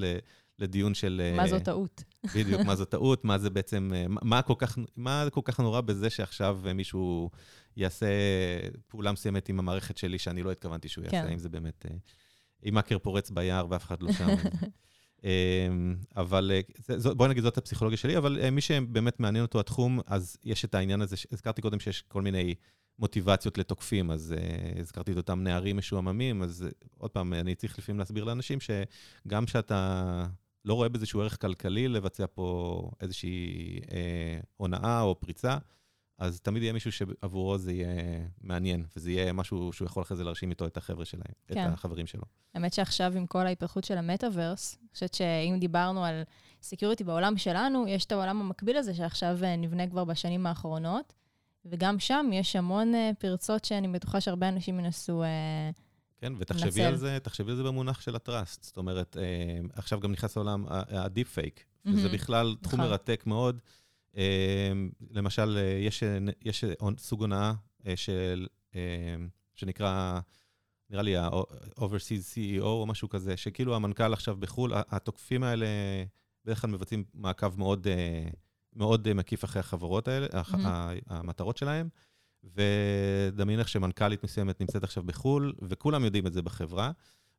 לדיון 0.59 0.93
של... 0.93 1.31
מה 1.35 1.47
זו 1.47 1.59
טעות. 1.59 2.03
בדיוק, 2.35 2.61
מה 2.61 2.75
זו 2.75 2.85
טעות, 2.95 3.25
מה 3.25 3.37
זה 3.37 3.49
בעצם, 3.49 3.91
מה 4.07 4.41
כל 4.41 4.55
כך, 4.57 4.77
מה 4.97 5.25
כל 5.31 5.41
כך 5.43 5.59
נורא 5.59 5.81
בזה 5.81 6.09
שעכשיו 6.09 6.59
מישהו 6.75 7.29
יעשה 7.77 8.07
פעולה 8.87 9.11
מסוימת 9.11 9.49
עם 9.49 9.59
המערכת 9.59 9.97
שלי 9.97 10.19
שאני 10.19 10.43
לא 10.43 10.51
התכוונתי 10.51 10.89
שהוא 10.89 11.03
יעשה, 11.03 11.23
כן. 11.23 11.31
אם 11.31 11.39
זה 11.39 11.49
באמת, 11.49 11.85
אם 12.65 12.77
האקר 12.77 12.99
פורץ 12.99 13.29
ביער 13.29 13.65
ואף 13.69 13.85
אחד 13.85 14.03
לא 14.03 14.11
שם. 14.11 14.27
אמ, 15.23 15.95
אבל 16.15 16.51
אה, 16.53 17.13
בואי 17.13 17.29
נגיד, 17.29 17.43
זאת 17.43 17.57
הפסיכולוגיה 17.57 17.97
שלי, 17.97 18.17
אבל 18.17 18.39
אה, 18.41 18.51
מי 18.51 18.61
שבאמת 18.61 19.19
מעניין 19.19 19.45
אותו 19.45 19.59
התחום, 19.59 19.99
אז 20.07 20.37
יש 20.43 20.65
את 20.65 20.75
העניין 20.75 21.01
הזה, 21.01 21.15
הזכרתי 21.31 21.61
קודם 21.61 21.79
שיש 21.79 22.01
כל 22.01 22.21
מיני 22.21 22.55
מוטיבציות 22.99 23.57
לתוקפים, 23.57 24.11
אז 24.11 24.35
uh, 24.37 24.79
הזכרתי 24.79 25.11
את 25.11 25.17
אותם 25.17 25.43
נערים 25.43 25.77
משועממים, 25.77 26.43
אז 26.43 26.67
עוד 26.97 27.11
פעם, 27.11 27.33
אני 27.33 27.55
צריך 27.55 27.79
לפעמים 27.79 27.99
להסביר 27.99 28.23
לאנשים 28.23 28.59
שגם 28.59 29.45
כשאתה 29.45 30.27
לא 30.65 30.73
רואה 30.73 30.89
באיזשהו 30.89 31.21
ערך 31.21 31.41
כלכלי 31.41 31.87
לבצע 31.87 32.25
פה 32.33 32.91
איזושהי 33.01 33.79
אה, 33.83 33.89
הונאה 34.57 35.01
או 35.01 35.19
פריצה, 35.19 35.57
אז 36.21 36.41
תמיד 36.41 36.63
יהיה 36.63 36.73
מישהו 36.73 36.91
שעבורו 36.91 37.57
זה 37.57 37.71
יהיה 37.71 37.87
מעניין, 38.41 38.85
וזה 38.95 39.11
יהיה 39.11 39.33
משהו 39.33 39.73
שהוא 39.73 39.85
יכול 39.85 40.03
אחרי 40.03 40.17
זה 40.17 40.23
להרשים 40.23 40.49
איתו 40.49 40.65
את 40.65 40.77
החבר'ה 40.77 41.05
שלהם, 41.05 41.33
כן. 41.47 41.67
את 41.67 41.73
החברים 41.73 42.07
שלו. 42.07 42.21
האמת 42.53 42.73
שעכשיו 42.73 43.13
עם 43.17 43.25
כל 43.25 43.47
ההתפתחות 43.47 43.83
של 43.83 43.97
המטאוורס, 43.97 44.77
אני 44.81 44.89
חושבת 44.93 45.13
שאם 45.13 45.57
דיברנו 45.59 46.05
על 46.05 46.23
security 46.61 47.03
בעולם 47.03 47.37
שלנו, 47.37 47.87
יש 47.87 48.05
את 48.05 48.11
העולם 48.11 48.41
המקביל 48.41 48.77
הזה 48.77 48.93
שעכשיו 48.93 49.37
אה, 49.43 49.55
נבנה 49.55 49.87
כבר 49.87 50.03
בשנים 50.03 50.47
האחרונות, 50.47 51.13
וגם 51.65 51.99
שם 51.99 52.29
יש 52.33 52.55
המון 52.55 52.95
אה, 52.95 53.11
פרצות 53.19 53.65
שאני 53.65 53.87
בטוחה 53.87 54.21
שהרבה 54.21 54.49
אנשים 54.49 54.79
ינסו... 54.79 55.23
אה, 55.23 55.69
כן, 56.17 56.33
ותחשבי 56.39 56.83
על 56.83 56.95
זה, 56.95 57.17
תחשבי 57.23 57.51
על 57.51 57.57
זה 57.57 57.63
במונח 57.63 58.01
של 58.01 58.15
ה 58.15 58.22
trust. 58.22 58.63
זאת 58.63 58.77
אומרת, 58.77 59.17
עכשיו 59.73 59.99
גם 59.99 60.11
נכנס 60.11 60.35
לעולם 60.35 60.65
ה 60.69 60.82
deep 60.82 61.33
fake, 61.33 61.65
וזה 61.85 62.09
בכלל 62.09 62.55
תחום 62.61 62.79
נכון. 62.79 62.91
מרתק 62.91 63.23
מאוד. 63.25 63.59
אמ, 64.15 64.89
למשל, 65.09 65.57
אה, 65.57 65.77
יש, 65.81 66.03
אה, 66.03 66.17
יש 66.45 66.65
סוג 66.97 67.21
הונאה 67.21 67.53
אה, 67.87 67.95
של, 67.95 68.47
שנקרא, 69.55 70.19
נראה 70.89 71.03
לי 71.03 71.17
ה-overseas 71.17 72.33
CEO 72.33 72.63
או 72.63 72.85
משהו 72.85 73.09
כזה, 73.09 73.37
שכאילו 73.37 73.75
המנכ"ל 73.75 74.13
עכשיו 74.13 74.37
בחו"ל, 74.37 74.73
התוקפים 74.75 75.43
האלה 75.43 75.65
בדרך 76.45 76.61
כלל 76.61 76.69
מבצעים 76.69 77.03
מעקב 77.13 77.59
מאוד, 77.59 77.87
מאוד 78.75 79.13
מקיף 79.13 79.43
אחרי 79.43 79.59
החברות 79.59 80.07
האלה, 80.07 80.27
mm-hmm. 80.27 80.67
המטרות 81.07 81.57
שלהם. 81.57 81.89
ודמיין 82.43 83.59
לך 83.59 83.67
שמנכ"לית 83.67 84.23
מסוימת 84.23 84.61
נמצאת 84.61 84.83
עכשיו 84.83 85.03
בחו"ל, 85.03 85.53
וכולם 85.69 86.03
יודעים 86.03 86.27
את 86.27 86.33
זה 86.33 86.41
בחברה. 86.41 86.91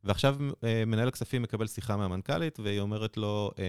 ועכשיו 0.05 0.37
אה, 0.65 0.85
מנהל 0.87 1.09
הכספים 1.09 1.43
מקבל 1.43 1.67
שיחה 1.67 1.97
מהמנכ"לית, 1.97 2.61
והיא 2.61 2.81
אומרת 2.81 3.17
לו, 3.17 3.51
אה, 3.59 3.65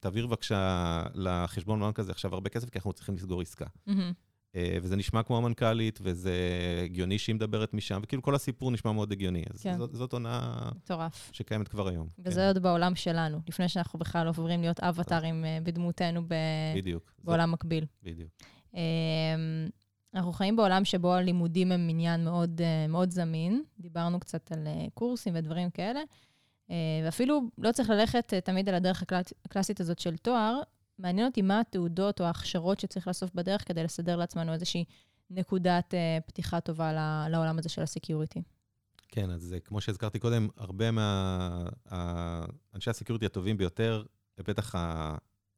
תעביר 0.00 0.26
בבקשה 0.26 1.02
לחשבון 1.14 1.80
בנק 1.80 1.98
הזה 1.98 2.12
עכשיו 2.12 2.34
הרבה 2.34 2.50
כסף, 2.50 2.70
כי 2.70 2.78
אנחנו 2.78 2.92
צריכים 2.92 3.14
לסגור 3.14 3.40
עסקה. 3.40 3.66
Mm-hmm. 3.88 3.92
וזה 4.82 4.96
נשמע 4.96 5.22
כמו 5.22 5.36
המנכ"לית, 5.36 5.98
וזה 6.02 6.34
הגיוני 6.84 7.18
שהיא 7.18 7.34
מדברת 7.34 7.74
משם, 7.74 8.00
וכאילו 8.02 8.22
כל 8.22 8.34
הסיפור 8.34 8.70
נשמע 8.70 8.92
מאוד 8.92 9.12
הגיוני. 9.12 9.44
אז 9.54 9.62
כן. 9.62 9.78
זאת, 9.78 9.94
זאת 9.94 10.12
עונה... 10.12 10.58
מטורף. 10.76 11.30
שקיימת 11.32 11.68
כבר 11.68 11.88
היום. 11.88 12.08
וזה 12.18 12.40
כן. 12.40 12.46
עוד 12.46 12.58
בעולם 12.58 12.94
שלנו, 12.94 13.40
לפני 13.48 13.68
שאנחנו 13.68 13.98
בכלל 13.98 14.26
עוברים 14.26 14.60
להיות 14.60 14.80
אבטארים 14.80 15.44
בדמותנו 15.62 16.22
ב... 16.28 16.34
בדיוק. 16.76 17.12
בעולם 17.24 17.50
זאת... 17.50 17.54
מקביל. 17.54 17.84
בדיוק. 18.02 18.30
אנחנו 20.14 20.32
חיים 20.32 20.56
בעולם 20.56 20.84
שבו 20.84 21.14
הלימודים 21.14 21.72
הם 21.72 21.86
עניין 21.90 22.24
מאוד, 22.24 22.60
אה, 22.60 22.86
מאוד 22.88 23.10
זמין. 23.10 23.62
דיברנו 23.78 24.20
קצת 24.20 24.52
על 24.52 24.66
אה, 24.66 24.86
קורסים 24.94 25.34
ודברים 25.36 25.70
כאלה, 25.70 26.00
אה, 26.70 26.76
ואפילו 27.04 27.40
לא 27.58 27.72
צריך 27.72 27.90
ללכת 27.90 28.34
תמיד 28.34 28.68
על 28.68 28.74
הדרך 28.74 29.04
הקלאסית 29.44 29.80
הזאת 29.80 29.98
של 29.98 30.16
תואר. 30.16 30.60
מעניין 30.98 31.26
אותי 31.26 31.42
מה 31.42 31.60
התעודות 31.60 32.20
או 32.20 32.26
ההכשרות 32.26 32.80
שצריך 32.80 33.08
לאסוף 33.08 33.30
בדרך 33.34 33.68
כדי 33.68 33.84
לסדר 33.84 34.16
לעצמנו 34.16 34.52
איזושהי 34.52 34.84
נקודת 35.30 35.94
פתיחה 36.26 36.60
טובה 36.60 36.92
לעולם 37.28 37.58
הזה 37.58 37.68
של 37.68 37.82
ה 37.82 37.88
security. 37.88 38.42
כן, 39.08 39.30
אז 39.30 39.56
כמו 39.64 39.80
שהזכרתי 39.80 40.18
קודם, 40.18 40.48
הרבה 40.56 40.90
מהאנשי 40.90 42.90
ה 42.90 42.94
security 42.94 43.26
הטובים 43.26 43.56
ביותר, 43.56 44.04
בטח 44.38 44.74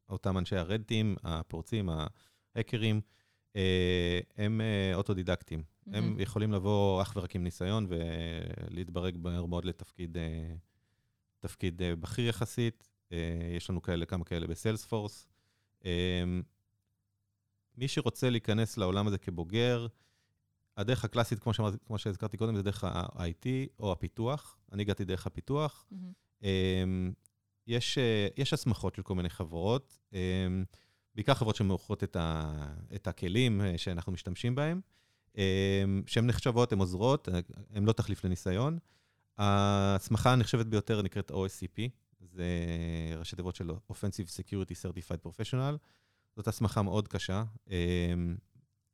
אותם 0.08 0.38
אנשי 0.38 0.56
הרדטים, 0.56 1.16
הפורצים, 1.22 1.90
ההקרים, 2.54 3.00
הם 4.36 4.60
אה, 4.60 4.94
אוטודידקטים. 4.94 5.62
Mm-hmm. 5.62 5.96
הם 5.96 6.20
יכולים 6.20 6.52
לבוא 6.52 7.02
אך 7.02 7.12
ורק 7.16 7.36
עם 7.36 7.44
ניסיון 7.44 7.86
ולהתברג 7.88 9.16
מהר 9.18 9.44
מאוד 9.44 9.64
לתפקיד 9.64 10.16
אה, 10.16 10.54
תפקיד 11.38 11.82
בכיר 12.00 12.28
יחסית. 12.28 12.90
יש 13.56 13.70
לנו 13.70 13.82
כאלה, 13.82 14.06
כמה 14.06 14.24
כאלה 14.24 14.46
בסיילספורס. 14.46 15.28
מי 17.76 17.88
שרוצה 17.88 18.30
להיכנס 18.30 18.76
לעולם 18.76 19.06
הזה 19.06 19.18
כבוגר, 19.18 19.86
הדרך 20.76 21.04
הקלאסית, 21.04 21.38
כמו, 21.38 21.54
שאמרתי, 21.54 21.76
כמו 21.86 21.98
שהזכרתי 21.98 22.36
קודם, 22.36 22.56
זה 22.56 22.62
דרך 22.62 22.84
ה-IT 22.84 23.46
או 23.78 23.92
הפיתוח. 23.92 24.58
אני 24.72 24.82
הגעתי 24.82 25.04
דרך 25.04 25.26
הפיתוח. 25.26 25.86
Mm-hmm. 25.92 26.46
יש, 27.66 27.98
יש 28.36 28.52
הסמכות 28.52 28.94
של 28.94 29.02
כל 29.02 29.14
מיני 29.14 29.28
חברות. 29.28 29.98
בעיקר 31.14 31.34
חברות 31.34 31.56
שמוכרות 31.56 32.04
את, 32.04 32.16
ה, 32.16 32.52
את 32.94 33.06
הכלים 33.06 33.60
אה, 33.60 33.78
שאנחנו 33.78 34.12
משתמשים 34.12 34.54
בהם, 34.54 34.80
אה, 35.38 35.84
שהן 36.06 36.26
נחשבות, 36.26 36.72
הן 36.72 36.78
עוזרות, 36.78 37.28
אה, 37.28 37.40
הן 37.70 37.84
לא 37.84 37.92
תחליף 37.92 38.24
לניסיון. 38.24 38.78
ההסמכה 39.38 40.32
הנחשבת 40.32 40.66
ביותר 40.66 41.02
נקראת 41.02 41.30
OSCP, 41.30 41.88
זה 42.20 42.44
ראשי 43.16 43.36
תיבות 43.36 43.56
של 43.56 43.70
Offensive 43.70 44.28
Security 44.28 44.72
Certified 44.72 45.26
Professional. 45.26 45.76
זאת 46.36 46.48
הסמכה 46.48 46.82
מאוד 46.82 47.08
קשה, 47.08 47.44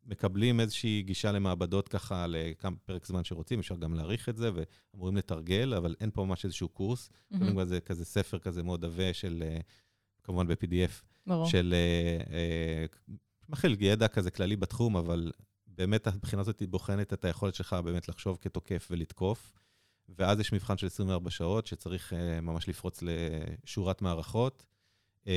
מקבלים 0.07 0.61
איזושהי 0.61 1.03
גישה 1.03 1.33
למעבדות 1.33 1.89
ככה 1.89 2.27
לכמה 2.29 2.77
פרק 2.77 3.07
זמן 3.07 3.25
שרוצים, 3.25 3.59
אפשר 3.59 3.77
גם 3.77 3.95
להעריך 3.95 4.29
את 4.29 4.37
זה, 4.37 4.51
ואמורים 4.55 5.17
לתרגל, 5.17 5.75
אבל 5.75 5.95
אין 6.01 6.11
פה 6.11 6.25
ממש 6.25 6.45
איזשהו 6.45 6.69
קורס. 6.69 7.09
Mm-hmm. 7.09 7.39
קוראים 7.39 7.59
לזה 7.59 7.81
כזה 7.81 8.05
ספר 8.05 8.39
כזה 8.39 8.63
מאוד 8.63 8.85
עבה 8.85 9.15
של, 9.15 9.43
כמובן 10.23 10.47
ב-PDF, 10.47 11.10
ברור. 11.31 11.47
של 11.47 11.75
מכיל 13.49 13.77
ידע 13.81 14.09
כזה 14.09 14.31
כללי 14.31 14.57
בתחום, 14.57 14.97
אבל 14.97 15.33
באמת 15.67 16.07
הבחינה 16.07 16.43
הזאת 16.43 16.63
בוחנת 16.69 17.13
את 17.13 17.25
היכולת 17.25 17.55
שלך 17.55 17.73
באמת 17.85 18.09
לחשוב 18.09 18.39
כתוקף 18.41 18.89
ולתקוף. 18.91 19.53
ואז 20.19 20.41
יש 20.41 20.53
מבחן 20.53 20.77
של 20.77 20.87
24 20.87 21.31
שעות 21.31 21.67
שצריך 21.67 22.13
uh, 22.13 22.41
ממש 22.41 22.69
לפרוץ 22.69 23.03
לשורת 23.03 24.03
מערכות, 24.03 24.67
uh, 25.25 25.29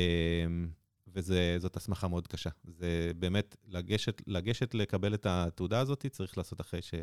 וזאת 1.06 1.76
הסמכה 1.76 2.08
מאוד 2.08 2.26
קשה. 2.26 2.50
זה 2.64 3.12
באמת, 3.18 3.56
לגשת, 3.66 4.22
לגשת 4.26 4.74
לקבל 4.74 5.14
את 5.14 5.26
התעודה 5.26 5.80
הזאת, 5.80 6.06
צריך 6.06 6.38
לעשות 6.38 6.60
אחרי 6.60 6.82
ש... 6.82 6.94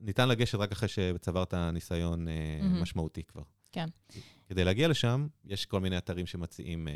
ניתן 0.00 0.28
לגשת 0.28 0.54
רק 0.54 0.72
אחרי 0.72 0.88
שצברת 0.88 1.54
ניסיון 1.54 2.26
mm-hmm. 2.28 2.82
משמעותי 2.82 3.22
כבר. 3.22 3.42
כן. 3.72 3.86
כדי 4.48 4.64
להגיע 4.64 4.88
לשם, 4.88 5.26
יש 5.44 5.66
כל 5.66 5.80
מיני 5.80 5.98
אתרים 5.98 6.26
שמציעים 6.26 6.88
uh, 6.88 6.90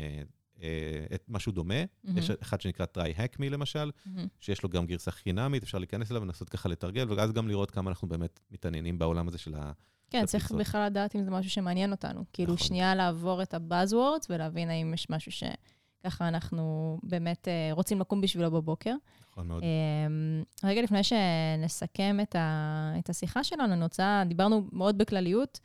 את 1.13 1.25
משהו 1.29 1.51
דומה. 1.51 1.83
Mm-hmm. 1.83 2.19
יש 2.19 2.29
אחד 2.29 2.61
שנקרא 2.61 2.85
try 2.97 3.17
hack 3.17 3.37
me 3.37 3.49
למשל, 3.49 3.91
mm-hmm. 3.91 4.19
שיש 4.39 4.63
לו 4.63 4.69
גם 4.69 4.85
גרסה 4.85 5.11
חינמית, 5.11 5.63
אפשר 5.63 5.77
להיכנס 5.77 6.11
אליו 6.11 6.21
ולנסות 6.21 6.49
ככה 6.49 6.69
לתרגל, 6.69 7.11
ואז 7.11 7.31
גם 7.31 7.47
לראות 7.47 7.71
כמה 7.71 7.89
אנחנו 7.89 8.07
באמת 8.07 8.39
מתעניינים 8.51 8.99
בעולם 8.99 9.27
הזה 9.27 9.37
של 9.37 9.55
ה... 9.55 9.71
כן, 10.09 10.25
צריך 10.25 10.51
בכלל 10.51 10.85
לדעת 10.85 11.15
אם 11.15 11.23
זה 11.23 11.31
משהו 11.31 11.51
שמעניין 11.51 11.91
אותנו. 11.91 12.23
כאילו, 12.33 12.53
נכון. 12.53 12.67
שנייה 12.67 12.95
לעבור 12.95 13.41
את 13.41 13.53
ה-Buzzwords 13.53 14.25
ולהבין 14.29 14.69
האם 14.69 14.93
יש 14.93 15.09
משהו 15.09 15.31
שככה 15.31 16.27
אנחנו 16.27 16.97
באמת 17.03 17.47
uh, 17.47 17.75
רוצים 17.75 17.99
לקום 17.99 18.21
בשבילו 18.21 18.51
בבוקר. 18.51 18.95
נכון 19.31 19.47
מאוד. 19.47 19.63
Um, 19.63 20.67
רגע 20.67 20.81
לפני 20.81 21.01
שנסכם 21.03 22.17
את, 22.21 22.35
ה, 22.35 22.93
את 22.99 23.09
השיחה 23.09 23.43
שלנו, 23.43 23.73
אני 23.73 23.83
רוצה, 23.83 24.23
דיברנו 24.27 24.67
מאוד 24.71 24.97
בכלליות, 24.97 25.59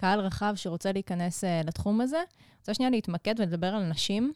קהל 0.00 0.20
רחב 0.20 0.52
שרוצה 0.56 0.92
להיכנס 0.92 1.44
אה, 1.44 1.66
לתחום 1.66 2.00
הזה. 2.00 2.22
רוצה 2.58 2.74
שנייה 2.74 2.90
להתמקד 2.90 3.34
ולדבר 3.38 3.66
על 3.66 3.84
נשים. 3.84 4.32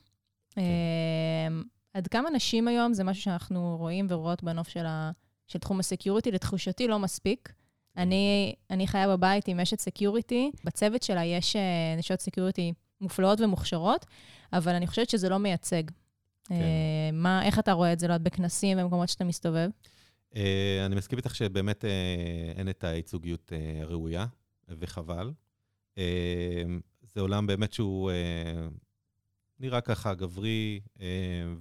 כן. 0.50 0.60
אה, 0.60 1.64
עד 1.94 2.06
כמה 2.06 2.30
נשים 2.30 2.68
היום 2.68 2.94
זה 2.94 3.04
משהו 3.04 3.22
שאנחנו 3.22 3.76
רואים 3.80 4.06
ורואות 4.10 4.42
בנוף 4.42 4.68
של, 4.68 4.86
ה, 4.86 5.10
של 5.46 5.58
תחום 5.58 5.80
ה 5.80 5.85
security? 5.85 6.30
לתחושתי 6.30 6.88
לא 6.88 6.98
מספיק. 6.98 7.52
אני, 7.96 8.54
אני 8.70 8.86
חיה 8.86 9.08
בבית 9.08 9.48
עם 9.48 9.60
אשת 9.60 9.80
security, 9.80 10.50
בצוות 10.64 11.02
שלה 11.02 11.24
יש 11.24 11.56
אה, 11.56 11.94
נשות 11.98 12.20
security 12.20 12.72
מופלאות 13.00 13.40
ומוכשרות, 13.40 14.06
אבל 14.52 14.74
אני 14.74 14.86
חושבת 14.86 15.10
שזה 15.10 15.28
לא 15.28 15.38
מייצג. 15.38 15.82
כן. 16.48 16.54
אה, 16.54 17.10
מה, 17.12 17.46
איך 17.46 17.58
אתה 17.58 17.72
רואה 17.72 17.92
את 17.92 17.98
זה, 17.98 18.08
לא, 18.08 18.18
בכנסים 18.18 18.78
במקומות 18.78 19.08
שאתה 19.08 19.24
מסתובב? 19.24 19.68
אה, 20.36 20.82
אני 20.86 20.94
מסכים 20.94 21.18
איתך 21.18 21.34
שבאמת 21.34 21.84
אין 22.56 22.68
את 22.68 22.84
הייצוגיות 22.84 23.52
הראויה, 23.82 24.26
וחבל. 24.68 25.30
זה 27.02 27.20
עולם 27.20 27.46
באמת 27.46 27.72
שהוא 27.72 28.10
נראה 29.60 29.80
ככה 29.80 30.14
גברי, 30.14 30.80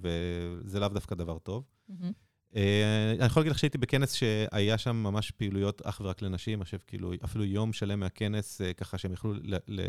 וזה 0.00 0.80
לאו 0.80 0.88
דווקא 0.88 1.14
דבר 1.14 1.38
טוב. 1.38 1.64
Mm-hmm. 1.90 2.12
אה, 2.56 3.12
אני 3.18 3.26
יכול 3.26 3.40
להגיד 3.40 3.52
לך 3.52 3.58
שהייתי 3.58 3.78
בכנס 3.78 4.12
שהיה 4.12 4.78
שם 4.78 4.96
ממש 4.96 5.30
פעילויות 5.30 5.82
אך 5.82 6.00
ורק 6.04 6.22
לנשים, 6.22 6.58
אני 6.58 6.64
חושב 6.64 6.78
כאילו 6.86 7.12
אפילו 7.24 7.44
יום 7.44 7.72
שלם 7.72 8.00
מהכנס, 8.00 8.60
אה, 8.60 8.72
ככה 8.72 8.98
שהם 8.98 9.12
יכלו 9.12 9.34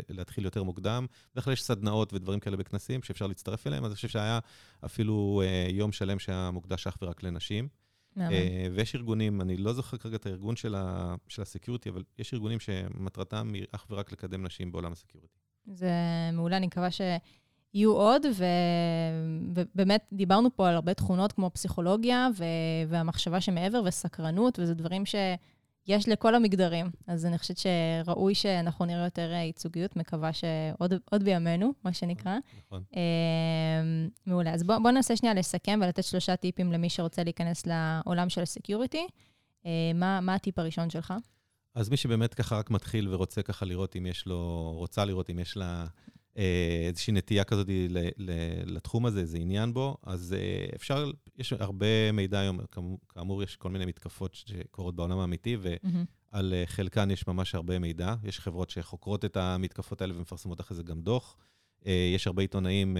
להתחיל 0.08 0.44
יותר 0.44 0.62
מוקדם. 0.62 1.06
בדרך 1.32 1.44
כלל 1.44 1.52
יש 1.52 1.62
סדנאות 1.62 2.12
ודברים 2.12 2.40
כאלה 2.40 2.56
בכנסים 2.56 3.02
שאפשר 3.02 3.26
להצטרף 3.26 3.66
אליהם, 3.66 3.84
אז 3.84 3.90
אני 3.90 3.94
חושב 3.96 4.08
שהיה 4.08 4.38
אפילו 4.84 5.42
אה, 5.44 5.66
יום 5.70 5.92
שלם 5.92 6.18
שהיה 6.18 6.50
מוקדש 6.50 6.86
אך 6.86 6.96
ורק 7.02 7.22
לנשים. 7.22 7.68
ויש 8.72 8.94
ארגונים, 8.94 9.40
אני 9.40 9.56
לא 9.56 9.72
זוכר 9.72 9.96
כרגע 9.96 10.16
את 10.16 10.26
הארגון 10.26 10.56
של 10.56 11.42
ה 11.42 11.47
security, 11.47 11.88
אבל 11.88 12.02
יש 12.18 12.34
ארגונים 12.34 12.60
שמטרתם 12.60 13.50
היא 13.54 13.64
אך 13.72 13.86
ורק 13.90 14.12
לקדם 14.12 14.46
נשים 14.46 14.72
בעולם 14.72 14.92
ה 14.92 14.97
security. 14.97 15.38
זה 15.66 15.90
מעולה, 16.32 16.56
אני 16.56 16.66
מקווה 16.66 16.90
ש... 16.90 17.00
יהיו 17.74 17.92
עוד, 17.92 18.26
ו... 18.34 18.44
ובאמת 19.54 20.04
דיברנו 20.12 20.56
פה 20.56 20.68
על 20.68 20.74
הרבה 20.74 20.94
תכונות 20.94 21.32
כמו 21.32 21.50
פסיכולוגיה 21.54 22.28
ו... 22.36 22.44
והמחשבה 22.88 23.40
שמעבר 23.40 23.82
וסקרנות, 23.84 24.58
וזה 24.58 24.74
דברים 24.74 25.02
שיש 25.86 26.08
לכל 26.08 26.34
המגדרים. 26.34 26.90
אז 27.06 27.26
אני 27.26 27.38
חושבת 27.38 27.58
שראוי 27.58 28.34
שאנחנו 28.34 28.84
נראה 28.84 29.04
יותר 29.04 29.30
ייצוגיות, 29.32 29.96
מקווה 29.96 30.30
שעוד 30.32 31.24
בימינו, 31.24 31.72
מה 31.84 31.92
שנקרא. 31.92 32.36
נכון. 32.66 32.82
אמ, 32.96 34.08
מעולה. 34.26 34.54
אז 34.54 34.62
בואו 34.62 34.82
בוא 34.82 34.90
ננסה 34.90 35.16
שנייה 35.16 35.34
לסכם 35.34 35.80
ולתת 35.82 36.04
שלושה 36.04 36.36
טיפים 36.36 36.72
למי 36.72 36.90
שרוצה 36.90 37.24
להיכנס 37.24 37.66
לעולם 37.66 38.28
של 38.28 38.42
ה 38.42 38.48
security. 38.48 39.06
אה, 39.66 39.70
מה, 39.94 40.20
מה 40.20 40.34
הטיפ 40.34 40.58
הראשון 40.58 40.90
שלך? 40.90 41.14
אז 41.74 41.88
מי 41.88 41.96
שבאמת 41.96 42.34
ככה 42.34 42.58
רק 42.58 42.70
מתחיל 42.70 43.14
ורוצה 43.14 43.42
ככה 43.42 43.66
לראות 43.66 43.96
אם 43.96 44.06
יש 44.06 44.26
לו, 44.26 44.72
רוצה 44.76 45.04
לראות 45.04 45.30
אם 45.30 45.38
יש 45.38 45.56
לה 45.56 45.64
אה, 45.64 45.86
איזושהי 46.88 47.12
נטייה 47.12 47.44
כזאת 47.44 47.66
לתחום 48.66 49.06
הזה, 49.06 49.20
איזה 49.20 49.38
עניין 49.38 49.74
בו, 49.74 49.96
אז 50.02 50.34
אה, 50.38 50.66
אפשר, 50.76 51.10
יש 51.38 51.52
הרבה 51.52 52.12
מידע 52.12 52.38
היום, 52.38 52.58
כאמור, 53.08 53.42
יש 53.42 53.56
כל 53.56 53.70
מיני 53.70 53.84
מתקפות 53.84 54.34
שקורות 54.34 54.96
בעולם 54.96 55.18
האמיתי, 55.18 55.56
ועל 55.60 56.54
mm-hmm. 56.64 56.66
חלקן 56.66 57.10
יש 57.10 57.26
ממש 57.26 57.54
הרבה 57.54 57.78
מידע. 57.78 58.14
יש 58.24 58.40
חברות 58.40 58.70
שחוקרות 58.70 59.24
את 59.24 59.36
המתקפות 59.36 60.00
האלה 60.00 60.16
ומפרסמות 60.16 60.60
אחרי 60.60 60.76
זה 60.76 60.82
גם 60.82 61.00
דוח. 61.00 61.36
יש 61.86 62.26
הרבה 62.26 62.42
עיתונאים 62.42 62.96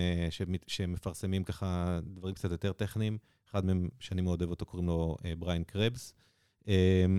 שמפרסמים 0.66 1.44
ככה 1.44 2.01
דברים 2.14 2.35
קצת 2.35 2.51
יותר 2.51 2.72
טכניים. 2.72 3.18
אחד 3.51 3.64
מהם, 3.64 3.88
שאני 4.01 4.20
מאוד 4.20 4.42
אוהב 4.42 4.51
אותו, 4.51 4.64
קוראים 4.64 4.88
לו 4.88 5.16
בריין 5.38 5.64
קרבס. 5.64 6.14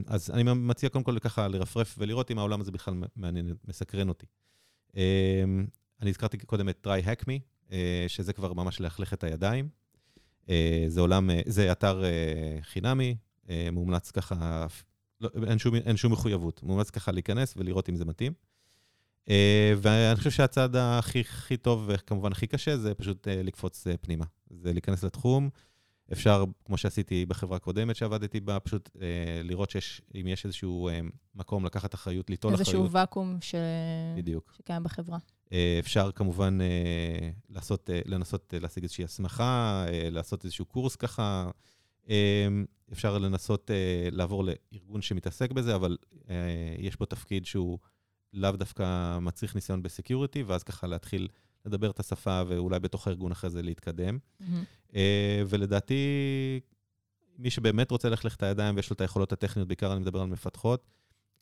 אז 0.08 0.32
אני 0.32 0.44
מציע 0.44 0.90
קודם 0.90 1.04
כל 1.04 1.20
ככה 1.20 1.48
לרפרף 1.48 1.96
ולראות 1.98 2.32
אם 2.32 2.38
העולם 2.38 2.62
הזה 2.62 2.72
בכלל 2.72 2.94
מעניין, 3.16 3.54
מסקרן 3.68 4.10
אותי. 4.10 4.26
אני 6.02 6.10
הזכרתי 6.10 6.38
קודם 6.38 6.70
את 6.70 6.88
try 6.88 7.06
hack 7.06 7.24
me, 7.24 7.40
אה, 7.72 8.06
שזה 8.08 8.34
כבר 8.34 8.54
ממש 8.54 8.82
להחליך 8.82 9.14
את 9.14 9.24
הידיים. 9.24 9.70
אה, 10.50 10.86
זה 10.88 11.02
עולם, 11.02 11.30
אה, 11.30 11.42
זה 11.46 11.72
אתר 11.72 12.04
חינמי, 12.62 13.16
מומלץ 13.72 14.12
ככה, 14.12 14.68
לא, 15.22 15.30
אין, 15.48 15.58
שום, 15.58 15.76
אין 15.76 15.98
שום 15.98 16.12
מחויבות, 16.12 16.64
מומלץ 16.64 16.90
ככה 16.90 17.12
להיכנס 17.12 17.54
ולראות 17.58 17.90
אם 17.90 17.96
זה 17.96 18.06
מתאים. 18.06 18.34
ואני 19.78 20.16
חושב 20.16 20.32
שהצעד 20.32 20.76
הכי, 20.76 21.20
הכי 21.20 21.58
טוב 21.58 21.86
וכמובן 21.88 22.32
הכי 22.32 22.48
קשה 22.48 22.78
זה 22.78 22.94
פשוט 22.94 23.28
לקפוץ 23.28 23.88
פנימה. 24.02 24.26
זה 24.50 24.74
להיכנס 24.74 25.04
לתחום. 25.04 25.50
אפשר, 26.12 26.44
כמו 26.66 26.78
שעשיתי 26.78 27.26
בחברה 27.26 27.60
קודמת 27.60 27.96
שעבדתי 27.96 28.40
בה, 28.40 28.60
פשוט 28.60 28.90
לראות 29.44 29.70
שיש, 29.70 30.02
אם 30.16 30.28
יש 30.28 30.46
איזשהו 30.46 30.90
מקום 31.36 31.66
לקחת 31.66 31.94
אחריות, 31.94 32.30
ליטול 32.30 32.54
אחריות. 32.54 32.68
איזשהו 32.68 32.92
ואקום 32.92 33.38
ש... 33.42 33.56
בדיוק. 34.18 34.54
שקיים 34.58 34.84
בחברה. 34.84 35.18
אה, 35.52 35.78
אפשר 35.80 36.12
כמובן 36.12 36.58
אה, 36.62 37.30
לעשות, 37.50 37.90
אה, 37.90 38.00
לנסות 38.06 38.54
להשיג 38.62 38.84
איזושהי 38.84 39.04
הסמכה, 39.04 39.86
לעשות 40.12 40.44
איזשהו 40.46 40.66
קורס 40.66 40.96
ככה. 40.96 41.50
אפשר 42.92 43.18
לנסות 43.18 43.72
לעבור 44.12 44.44
לארגון 44.44 45.02
שמתעסק 45.02 45.52
בזה, 45.52 45.76
אבל 45.76 45.98
יש 46.78 46.96
פה 46.96 47.06
תפקיד 47.06 47.46
שהוא 47.46 47.78
לאו 48.34 48.52
דווקא 48.52 49.18
מצריך 49.20 49.56
ניסיון 49.56 49.84
בסקיוריטי, 49.84 50.44
ואז 50.44 50.64
ככה 50.64 50.88
להתחיל 50.88 51.28
לדבר 51.66 51.92
את 51.92 52.00
השפה 52.00 52.42
ואולי 52.48 52.80
בתוך 52.80 53.08
הארגון 53.08 53.32
אחרי 53.32 53.50
זה 53.50 53.62
להתקדם. 53.62 54.18
Mm-hmm. 54.18 54.46
ולדעתי, 55.48 55.96
מי 57.38 57.50
שבאמת 57.50 57.92
רוצה 57.92 58.10
ללכלך 58.10 58.38
את 58.38 58.44
הידיים 58.44 58.76
ויש 58.76 58.90
לו 58.90 58.94
את 58.94 59.02
היכולות 59.02 59.34
הטכניות, 59.34 59.68
בעיקר 59.68 59.92
אני 59.92 60.00
מדבר 60.00 60.22
על 60.22 60.28
מפתחות, 60.28 60.90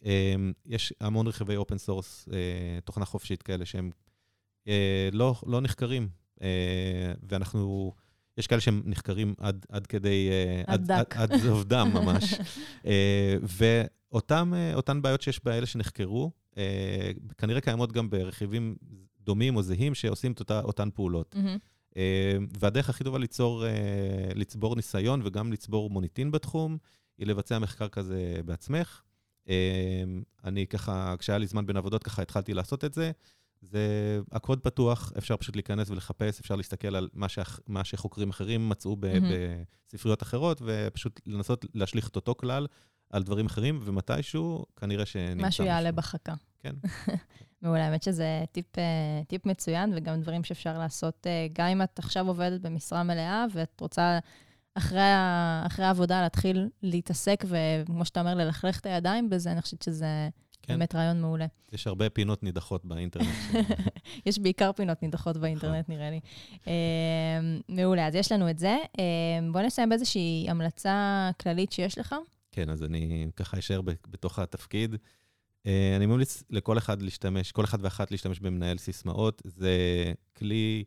אמ, 0.03 0.53
יש 0.65 0.93
המון 1.01 1.27
רכיבי 1.27 1.55
open 1.55 1.77
source, 1.77 2.29
תוכנה 2.85 3.05
חופשית 3.05 3.43
כאלה 3.43 3.65
שהם 3.65 3.91
אה, 4.67 5.09
לא, 5.11 5.35
לא 5.45 5.61
נחקרים, 5.61 6.07
אה, 6.41 6.47
ואנחנו, 7.29 7.93
יש 8.37 8.47
כאלה 8.47 8.61
שהם 8.61 8.81
נחקרים 8.85 9.33
עד, 9.37 9.65
עד 9.69 9.87
כדי, 9.87 10.29
אה, 10.31 10.63
עד, 10.73 10.91
עד, 10.91 11.13
עד, 11.13 11.31
עד 11.31 11.45
אובדן 11.47 11.91
ממש. 11.93 12.33
ואותן 14.11 15.01
בעיות 15.01 15.21
שיש 15.21 15.43
באלה 15.43 15.65
שנחקרו, 15.65 16.31
כנראה 17.37 17.61
קיימות 17.61 17.91
גם 17.91 18.09
ברכיבים 18.09 18.75
דומים 19.21 19.55
או 19.55 19.61
זהים 19.61 19.95
שעושים 19.95 20.31
את 20.31 20.39
אותה, 20.39 20.61
אותן 20.61 20.89
פעולות. 20.93 21.35
Mm-hmm. 21.35 21.59
והדרך 22.59 22.89
הכי 22.89 23.03
טובה 23.03 23.19
ליצור, 23.19 23.63
לצבור 24.35 24.75
ניסיון 24.75 25.21
וגם 25.23 25.53
לצבור 25.53 25.89
מוניטין 25.89 26.31
בתחום, 26.31 26.77
היא 27.17 27.27
לבצע 27.27 27.59
מחקר 27.59 27.87
כזה 27.87 28.41
בעצמך. 28.45 29.01
אמ, 29.47 29.53
אני 30.43 30.67
ככה, 30.67 31.15
כשהיה 31.19 31.37
לי 31.37 31.47
זמן 31.47 31.65
בין 31.65 31.77
עבודות, 31.77 32.03
ככה 32.03 32.21
התחלתי 32.21 32.53
לעשות 32.53 32.85
את 32.85 32.93
זה. 32.93 33.11
זה 33.61 34.19
הקוד 34.31 34.59
פתוח, 34.59 35.13
אפשר 35.17 35.37
פשוט 35.37 35.55
להיכנס 35.55 35.89
ולחפש, 35.89 36.39
אפשר 36.39 36.55
להסתכל 36.55 36.95
על 36.95 37.09
מה, 37.13 37.29
שח, 37.29 37.59
מה 37.67 37.83
שחוקרים 37.83 38.29
אחרים 38.29 38.69
מצאו 38.69 38.95
ב, 38.95 39.05
mm-hmm. 39.05 39.25
בספריות 39.87 40.23
אחרות, 40.23 40.61
ופשוט 40.65 41.21
לנסות 41.25 41.65
להשליך 41.73 42.07
את 42.07 42.15
אותו 42.15 42.35
כלל 42.35 42.67
על 43.09 43.23
דברים 43.23 43.45
אחרים, 43.45 43.79
ומתישהו 43.83 44.65
כנראה 44.75 45.05
שנמצא 45.05 45.35
משהו. 45.35 45.47
משהו 45.47 45.65
יעלה 45.65 45.91
בחכה. 45.91 46.33
כן. 46.65 46.75
מעולה, 47.61 47.85
האמת 47.85 48.03
שזה 48.03 48.43
טיפ, 48.51 48.79
אה, 48.79 49.21
טיפ 49.27 49.45
מצוין, 49.45 49.93
וגם 49.95 50.21
דברים 50.21 50.43
שאפשר 50.43 50.77
לעשות, 50.77 51.27
אה, 51.27 51.47
גם 51.53 51.67
אם 51.67 51.81
את 51.81 51.99
עכשיו 51.99 52.27
עובדת 52.27 52.61
במשרה 52.61 53.03
מלאה 53.03 53.45
ואת 53.53 53.81
רוצה 53.81 54.19
אחרי, 54.75 55.01
אחרי 55.65 55.85
העבודה 55.85 56.21
להתחיל 56.21 56.69
להתעסק, 56.83 57.43
וכמו 57.47 58.05
שאתה 58.05 58.19
אומר, 58.19 58.35
ללכלך 58.35 58.79
את 58.79 58.85
הידיים 58.85 59.29
בזה, 59.29 59.51
אני 59.51 59.61
חושבת 59.61 59.81
שזה 59.81 60.29
כן. 60.61 60.73
באמת 60.73 60.95
רעיון 60.95 61.21
מעולה. 61.21 61.45
יש 61.71 61.87
הרבה 61.87 62.09
פינות 62.09 62.43
נידחות 62.43 62.85
באינטרנט. 62.85 63.27
יש 64.25 64.39
בעיקר 64.39 64.71
פינות 64.71 65.03
נידחות 65.03 65.37
באינטרנט, 65.37 65.89
נראה 65.89 66.09
לי. 66.09 66.19
אמ, 66.67 66.71
מעולה, 67.69 68.07
אז 68.07 68.15
יש 68.15 68.31
לנו 68.31 68.49
את 68.49 68.59
זה. 68.59 68.77
בוא 69.51 69.61
נסיים 69.61 69.89
באיזושהי 69.89 70.45
המלצה 70.49 71.29
כללית 71.41 71.71
שיש 71.71 71.97
לך. 71.97 72.15
כן, 72.51 72.69
אז 72.69 72.83
אני 72.83 73.27
ככה 73.35 73.59
אשאר 73.59 73.81
בתוך 73.81 74.39
התפקיד. 74.39 74.95
אה, 75.65 75.95
אני 75.95 76.05
ממליץ 76.05 76.43
לכל 76.49 76.77
אחד 76.77 77.01
להשתמש, 77.01 77.51
כל 77.51 77.63
אחד 77.63 77.77
ואחת 77.81 78.11
להשתמש 78.11 78.39
במנהל 78.39 78.77
סיסמאות. 78.77 79.41
זה 79.45 79.73
כלי 80.37 80.83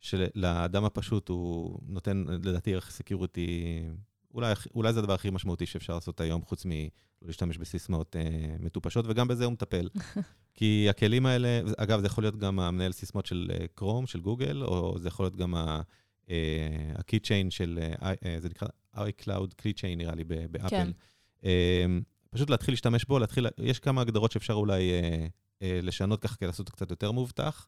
שלאדם 0.00 0.84
הפשוט 0.84 1.28
הוא 1.28 1.78
נותן, 1.86 2.24
לדעתי, 2.28 2.74
ערך 2.74 2.90
security, 2.90 3.82
אולי, 4.34 4.52
אולי 4.74 4.92
זה 4.92 5.00
הדבר 5.00 5.12
הכי 5.14 5.30
משמעותי 5.30 5.66
שאפשר 5.66 5.94
לעשות 5.94 6.20
היום, 6.20 6.42
חוץ 6.42 6.64
מלא 6.64 6.86
להשתמש 7.22 7.58
בסיסמאות 7.58 8.16
אה, 8.16 8.56
מטופשות, 8.60 9.04
וגם 9.08 9.28
בזה 9.28 9.44
הוא 9.44 9.52
מטפל. 9.52 9.88
כי 10.58 10.86
הכלים 10.90 11.26
האלה, 11.26 11.60
אגב, 11.76 12.00
זה 12.00 12.06
יכול 12.06 12.24
להיות 12.24 12.36
גם 12.36 12.60
המנהל 12.60 12.92
סיסמאות 12.92 13.26
של 13.26 13.50
Chrome, 13.74 14.02
אה, 14.04 14.08
של 14.08 14.20
גוגל, 14.20 14.62
או 14.62 14.98
זה 14.98 15.08
יכול 15.08 15.24
להיות 15.24 15.36
גם 15.36 15.54
ה-keychain 15.54 17.50
של, 17.50 17.78
זה 18.38 18.48
נקרא 18.48 18.68
iCloud 18.94 19.62
keychain 19.62 19.96
נראה 19.96 20.14
לי 20.14 20.24
באפל. 20.24 20.68
כן. 20.68 20.90
פשוט 22.30 22.50
להתחיל 22.50 22.72
להשתמש 22.72 23.04
בו, 23.04 23.18
להתחיל, 23.18 23.46
יש 23.58 23.78
כמה 23.78 24.00
הגדרות 24.00 24.32
שאפשר 24.32 24.54
אולי 24.54 24.90
אה, 24.90 25.26
אה, 25.62 25.80
לשנות 25.82 26.22
ככה 26.22 26.36
כדי 26.36 26.46
לעשות 26.46 26.70
קצת 26.70 26.90
יותר 26.90 27.12
מאובטח. 27.12 27.66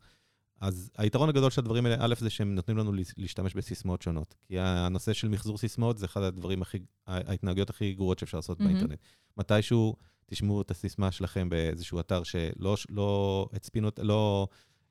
אז 0.60 0.90
היתרון 0.98 1.28
הגדול 1.28 1.50
של 1.50 1.60
הדברים 1.60 1.86
האלה, 1.86 1.96
א', 2.00 2.14
זה 2.18 2.30
שהם 2.30 2.54
נותנים 2.54 2.78
לנו 2.78 2.92
להשתמש 3.16 3.54
בסיסמאות 3.54 4.02
שונות. 4.02 4.34
כי 4.48 4.58
הנושא 4.58 5.12
של 5.12 5.28
מחזור 5.28 5.58
סיסמאות 5.58 5.98
זה 5.98 6.06
אחד 6.06 6.22
הדברים 6.22 6.62
הכי, 6.62 6.78
ההתנהגויות 7.06 7.70
הכי 7.70 7.94
גרועות 7.94 8.18
שאפשר 8.18 8.38
לעשות 8.38 8.60
mm-hmm. 8.60 8.64
באינטרנט. 8.64 8.98
מתישהו 9.36 9.96
תשמעו 10.26 10.62
את 10.62 10.70
הסיסמה 10.70 11.12
שלכם 11.12 11.48
באיזשהו 11.48 12.00
אתר 12.00 12.22
שלא 12.22 12.76
לא 12.88 13.48
הצפינו, 13.52 13.90
לא 13.98 14.48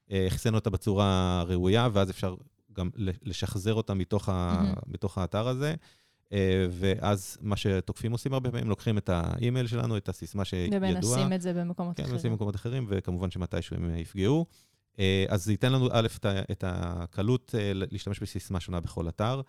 החסנו 0.09 0.57
אותה 0.57 0.69
בצורה 0.69 1.43
ראויה, 1.47 1.89
ואז 1.93 2.09
אפשר 2.09 2.35
גם 2.73 2.89
לשחזר 3.21 3.73
אותה 3.73 3.93
מתוך, 3.93 4.29
mm-hmm. 4.29 4.31
ה, 4.31 4.73
מתוך 4.87 5.17
האתר 5.17 5.47
הזה. 5.47 5.75
אה, 6.33 6.67
ואז 6.71 7.37
מה 7.41 7.55
שתוקפים 7.55 8.11
עושים 8.11 8.33
הרבה 8.33 8.51
פעמים, 8.51 8.69
לוקחים 8.69 8.97
את 8.97 9.09
האימייל 9.09 9.67
שלנו, 9.67 9.97
את 9.97 10.09
הסיסמה 10.09 10.45
שידועה. 10.45 10.91
ומנסים 10.91 11.33
את 11.33 11.41
זה 11.41 11.53
במקומות 11.53 11.97
כן, 11.97 12.03
אחרים. 12.03 12.07
כן, 12.07 12.13
מנסים 12.13 12.31
במקומות 12.31 12.55
אחרים, 12.55 12.85
וכמובן 12.89 13.31
שמתישהו 13.31 13.75
הם 13.75 13.95
יפגעו. 13.95 14.45
אה, 14.99 15.25
אז 15.29 15.45
זה 15.45 15.51
ייתן 15.51 15.73
לנו, 15.73 15.89
א', 15.91 16.07
את 16.51 16.63
הקלות 16.67 17.55
אה, 17.57 17.71
להשתמש 17.73 18.19
בסיסמה 18.19 18.59
שונה 18.59 18.79
בכל 18.79 19.09
אתר. 19.09 19.41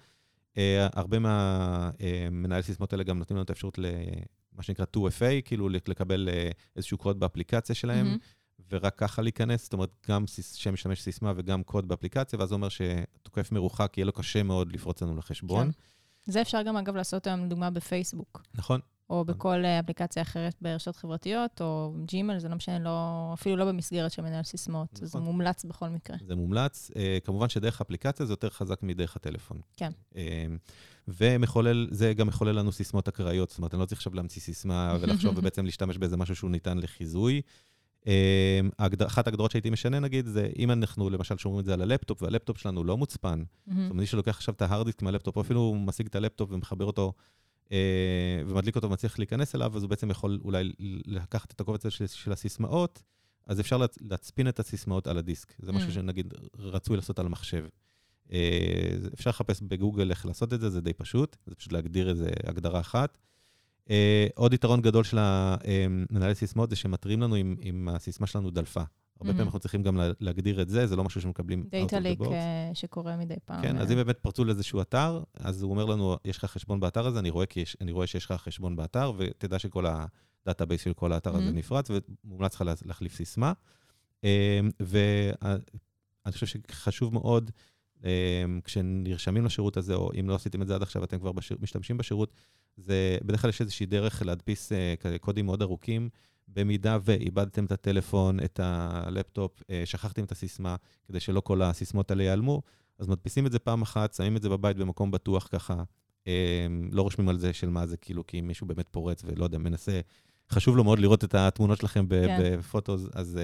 הרבה 0.93 1.19
מהמנהלי 1.19 2.63
סיסמות 2.63 2.93
האלה 2.93 3.05
גם 3.05 3.19
נותנים 3.19 3.37
לנו 3.37 3.45
את 3.45 3.51
האפשרות 3.51 3.79
למה 3.79 4.63
שנקרא 4.63 4.85
2FA, 4.97 5.43
כאילו 5.45 5.69
לקבל 5.69 6.29
איזשהו 6.77 6.99
קוד 6.99 7.21
באפליקציה 7.21 7.75
שלהם, 7.75 8.15
mm-hmm. 8.15 8.63
ורק 8.71 8.95
ככה 8.97 9.23
להיכנס, 9.23 9.63
זאת 9.63 9.73
אומרת, 9.73 9.91
גם 10.09 10.25
שם 10.55 10.73
משתמש 10.73 11.03
סיסמה 11.03 11.33
וגם 11.37 11.63
קוד 11.63 11.89
באפליקציה, 11.89 12.39
ואז 12.39 12.49
זה 12.49 12.55
אומר 12.55 12.69
שתוקף 12.69 13.53
מרוחק, 13.53 13.93
יהיה 13.97 14.05
לו 14.05 14.13
קשה 14.13 14.43
מאוד 14.43 14.73
לפרוץ 14.73 15.03
לנו 15.03 15.17
לחשבון. 15.17 15.67
כן. 15.73 15.79
זה 16.29 16.41
אפשר 16.41 16.63
גם, 16.63 16.77
אגב, 16.77 16.97
לעשות 16.97 17.27
היום, 17.27 17.45
לדוגמה, 17.45 17.71
בפייסבוק. 17.71 18.43
נכון. 18.55 18.81
או 19.11 19.25
בכל 19.25 19.65
אה, 19.65 19.81
אפליקציה 19.81 20.23
אחרת 20.23 20.55
ברשתות 20.61 20.97
חברתיות, 20.97 21.61
או 21.61 21.95
ג'ימל, 22.05 22.39
זה 22.39 22.49
לא 22.49 22.57
משנה, 22.57 22.79
לא, 22.79 23.31
אפילו 23.35 23.57
לא 23.57 23.65
במסגרת 23.65 24.13
של 24.13 24.23
מנהל 24.23 24.43
סיסמאות, 24.43 24.93
נכון. 24.93 25.07
זה 25.07 25.19
מומלץ 25.19 25.65
בכל 25.65 25.89
מקרה. 25.89 26.17
זה 26.27 26.35
מומלץ. 26.35 26.91
Uh, 26.95 27.25
כמובן 27.25 27.49
שדרך 27.49 27.81
אפליקציה 27.81 28.27
זה 28.27 28.33
יותר 28.33 28.51
חזק 28.51 28.83
מדרך 28.83 29.17
הטלפון. 29.17 29.61
כן. 29.77 29.91
Uh, 30.13 30.17
ומחולל, 31.09 31.89
זה 31.91 32.15
גם 32.15 32.27
מחולל 32.27 32.59
לנו 32.59 32.73
סיסמאות 32.73 33.09
אקראיות, 33.09 33.51
זאת 33.51 33.59
אומרת, 33.59 33.75
אני 33.75 33.81
לא 33.81 33.87
צריך 33.87 33.99
עכשיו 33.99 34.15
להמציא 34.15 34.43
סיסמה 34.43 34.97
ולחשוב 35.01 35.35
ובעצם 35.39 35.65
להשתמש 35.65 35.99
באיזה 35.99 36.17
משהו 36.17 36.37
שהוא 36.37 36.51
ניתן 36.51 36.79
לחיזוי. 36.79 37.43
אמ, 38.07 38.13
אחת 39.07 39.27
ההגדרות 39.27 39.51
שהייתי 39.51 39.71
משנה, 39.71 40.01
נגיד, 40.01 40.27
זה 40.27 40.49
אם 40.59 40.71
אנחנו 40.71 41.11
למשל 41.11 41.39
שומרים 41.39 41.61
את 41.61 41.65
זה 41.65 41.75
על 41.75 41.83
הלפטופ, 41.83 42.23
והלפטופ 42.23 42.59
שלנו 42.59 42.85
לא 42.85 42.97
מוצפן, 42.97 43.43
mm-hmm. 43.43 43.71
זאת 43.71 43.77
אומרת, 43.79 43.93
מי 43.93 44.07
שלוקח 44.07 44.37
עכשיו 44.37 44.55
את 44.55 44.63
ה 44.63 44.67
hard 44.67 44.85
disk 44.85 45.03
מהלפטופ, 45.03 45.37
או 45.37 45.41
אפילו 45.41 45.75
משיג 45.75 46.07
את 46.07 46.15
הלפטופ 46.15 46.53
ומחבר 46.53 46.85
אותו, 46.85 47.13
אה, 47.73 48.43
ומדליק 48.47 48.77
אותו 48.77 48.91
ומצליח 48.91 49.19
להיכנס 49.19 49.55
אליו, 49.55 49.77
אז 49.77 49.83
הוא 49.83 49.91
בעצם 49.91 50.11
יכול 50.11 50.41
אולי 50.45 50.73
לקחת 51.07 51.53
את 51.53 51.61
הקובץ 51.61 51.89
של, 51.89 52.07
של 52.07 52.33
הסיסמאות, 52.33 53.03
אז 53.47 53.61
אפשר 53.61 53.77
להצפין 54.01 54.49
את 54.49 54.61
הסיסמאות 54.61 55.07
על 55.07 55.19
הדיסק. 55.19 55.55
זה. 55.59 55.73
משהו 55.73 55.93
שנגיד 55.93 56.35
רצוי 56.59 56.97
לעשות 56.97 57.19
על 57.19 57.27
המחשב. 57.27 57.65
אה, 58.33 58.89
אפשר 59.15 59.31
לחפש 59.31 59.63
בגוגל 59.63 60.11
איך 60.11 60.27
לעשות 60.27 60.53
את 60.53 60.61
זה, 60.61 60.71
זה 60.71 60.81
די 60.81 60.93
פשוט, 60.93 61.37
זה 61.47 61.55
פשוט 61.55 61.73
להגדיר 61.73 62.11
איזה 62.11 62.31
הגדרה 62.45 62.81
אחת. 62.81 63.19
אה, 63.89 63.91
עוד 64.35 64.53
יתרון 64.53 64.81
גדול 64.81 65.05
של 65.05 65.19
המנהלי 65.21 66.35
סיסמאות 66.35 66.71
זה 66.71 66.77
שמתריעים 66.77 67.23
לנו 67.23 67.37
אם, 67.37 67.57
אם 67.63 67.89
הסיסמה 67.89 68.27
שלנו 68.27 68.51
דלפה. 68.51 68.81
הרבה 68.81 69.31
mm-hmm. 69.31 69.33
פעמים 69.33 69.47
אנחנו 69.47 69.59
צריכים 69.59 69.83
גם 69.83 70.01
להגדיר 70.21 70.63
את 70.63 70.69
זה, 70.69 70.87
זה 70.87 70.97
לא 70.97 71.05
משהו 71.05 71.21
שמקבלים 71.21 71.65
data 71.71 71.99
leak 71.99 72.21
אה, 72.21 72.71
שקורה 72.75 73.17
מדי 73.17 73.35
פעם. 73.45 73.63
כן, 73.63 73.79
אז 73.79 73.93
אם 73.93 73.97
באמת 73.97 74.19
פרצו 74.19 74.45
לאיזשהו 74.45 74.81
אתר, 74.81 75.23
אז 75.35 75.63
הוא 75.63 75.71
אומר 75.71 75.85
לנו, 75.85 76.17
יש 76.25 76.39
לך 76.39 76.45
חשבון 76.45 76.81
באתר 76.81 77.07
הזה, 77.07 77.19
אני 77.19 77.31
רואה, 77.31 77.47
יש, 77.57 77.77
אני 77.81 77.93
רואה 77.93 78.07
שיש 78.07 78.25
לך 78.25 78.33
חשבון 78.33 78.77
באתר, 78.77 79.13
ותדע 79.17 79.59
שכל 79.59 79.85
ה 79.87 79.97
database 79.97 80.83
של 80.83 80.93
כל 80.93 81.13
האתר 81.13 81.35
mm-hmm. 81.35 81.39
הזה 81.39 81.53
נפרץ, 81.53 81.91
ומומלץ 82.25 82.55
לך 82.55 82.65
להחליף 82.85 83.15
סיסמה. 83.15 83.53
אה, 84.25 84.61
ואני 84.81 86.33
חושב 86.33 86.47
שחשוב 86.47 87.15
מאוד, 87.15 87.51
כשנרשמים 88.65 89.45
לשירות 89.45 89.77
הזה, 89.77 89.95
או 89.95 90.11
אם 90.21 90.29
לא 90.29 90.35
עשיתם 90.35 90.63
את 90.63 90.67
זה 90.67 90.75
עד 90.75 90.83
עכשיו, 90.83 91.05
אתם 91.05 91.19
כבר 91.19 91.33
בשיר, 91.33 91.57
משתמשים 91.61 91.99
בשירות, 91.99 92.33
זה 92.77 93.19
בדרך 93.25 93.43
כלל 93.43 93.49
יש 93.49 93.61
איזושהי 93.61 93.87
דרך 93.87 94.23
להדפיס 94.27 94.73
uh, 94.73 95.19
קודים 95.21 95.47
מאוד 95.47 95.63
ארוכים. 95.63 96.09
במידה 96.49 96.99
ואיבדתם 97.03 97.65
את 97.65 97.73
הטלפון, 97.73 98.41
את 98.41 98.61
הלפטופ, 98.63 99.61
uh, 99.61 99.65
שכחתם 99.85 100.25
את 100.25 100.33
הסיסמה, 100.33 100.77
כדי 101.09 101.21
שלא 101.21 101.41
כל 101.41 101.63
הסיסמות 101.63 102.11
האלה 102.11 102.23
ייעלמו, 102.23 102.63
אז 102.99 103.09
מדפיסים 103.09 103.47
את 103.47 103.53
זה 103.53 103.59
פעם 103.59 103.83
אחת, 103.83 104.15
שמים 104.15 104.37
את 104.37 104.43
זה 104.43 104.49
בבית 104.49 104.77
במקום 104.77 105.11
בטוח 105.11 105.49
ככה, 105.53 105.83
um, 106.25 106.29
לא 106.93 107.03
רושמים 107.03 107.29
על 107.29 107.39
זה 107.39 107.53
של 107.53 107.69
מה 107.69 107.87
זה, 107.87 107.97
כאילו, 107.97 108.27
כי 108.27 108.41
מישהו 108.41 108.67
באמת 108.67 108.89
פורץ 108.89 109.23
ולא 109.25 109.45
יודע, 109.45 109.59
מנסה, 109.59 110.01
חשוב 110.51 110.77
לו 110.77 110.85
מאוד 110.85 110.99
לראות 110.99 111.25
את 111.25 111.35
התמונות 111.35 111.79
שלכם 111.79 112.07
כן. 112.09 112.59
בפוטו, 112.59 112.97
אז... 113.15 113.39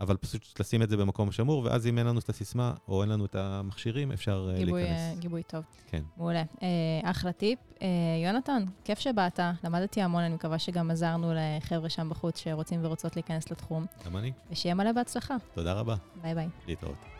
אבל 0.00 0.16
פשוט 0.16 0.60
לשים 0.60 0.82
את 0.82 0.88
זה 0.88 0.96
במקום 0.96 1.32
שמור, 1.32 1.64
ואז 1.64 1.86
אם 1.86 1.98
אין 1.98 2.06
לנו 2.06 2.18
את 2.18 2.28
הסיסמה 2.28 2.74
או 2.88 3.02
אין 3.02 3.10
לנו 3.10 3.24
את 3.24 3.34
המכשירים, 3.34 4.12
אפשר 4.12 4.50
אה, 4.52 4.58
גיבוי, 4.58 4.82
להיכנס. 4.82 5.00
אה, 5.00 5.14
גיבוי 5.18 5.42
טוב. 5.42 5.64
כן. 5.86 6.02
מעולה. 6.16 6.42
אה, 6.62 7.10
אחלה 7.10 7.32
טיפ. 7.32 7.58
אה, 7.82 7.88
יונתן, 8.24 8.64
כיף 8.84 8.98
שבאת, 8.98 9.40
למדתי 9.64 10.02
המון, 10.02 10.22
אני 10.22 10.34
מקווה 10.34 10.58
שגם 10.58 10.90
עזרנו 10.90 11.32
לחבר'ה 11.34 11.88
שם 11.88 12.08
בחוץ 12.08 12.38
שרוצים 12.38 12.80
ורוצות 12.84 13.16
להיכנס 13.16 13.50
לתחום. 13.50 13.86
גם 14.06 14.16
אני. 14.16 14.32
ושיהיה 14.50 14.74
מלא 14.74 14.92
בהצלחה. 14.92 15.36
תודה 15.54 15.72
רבה. 15.72 15.96
ביי 16.22 16.34
ביי. 16.34 16.48
להתראות. 16.66 17.15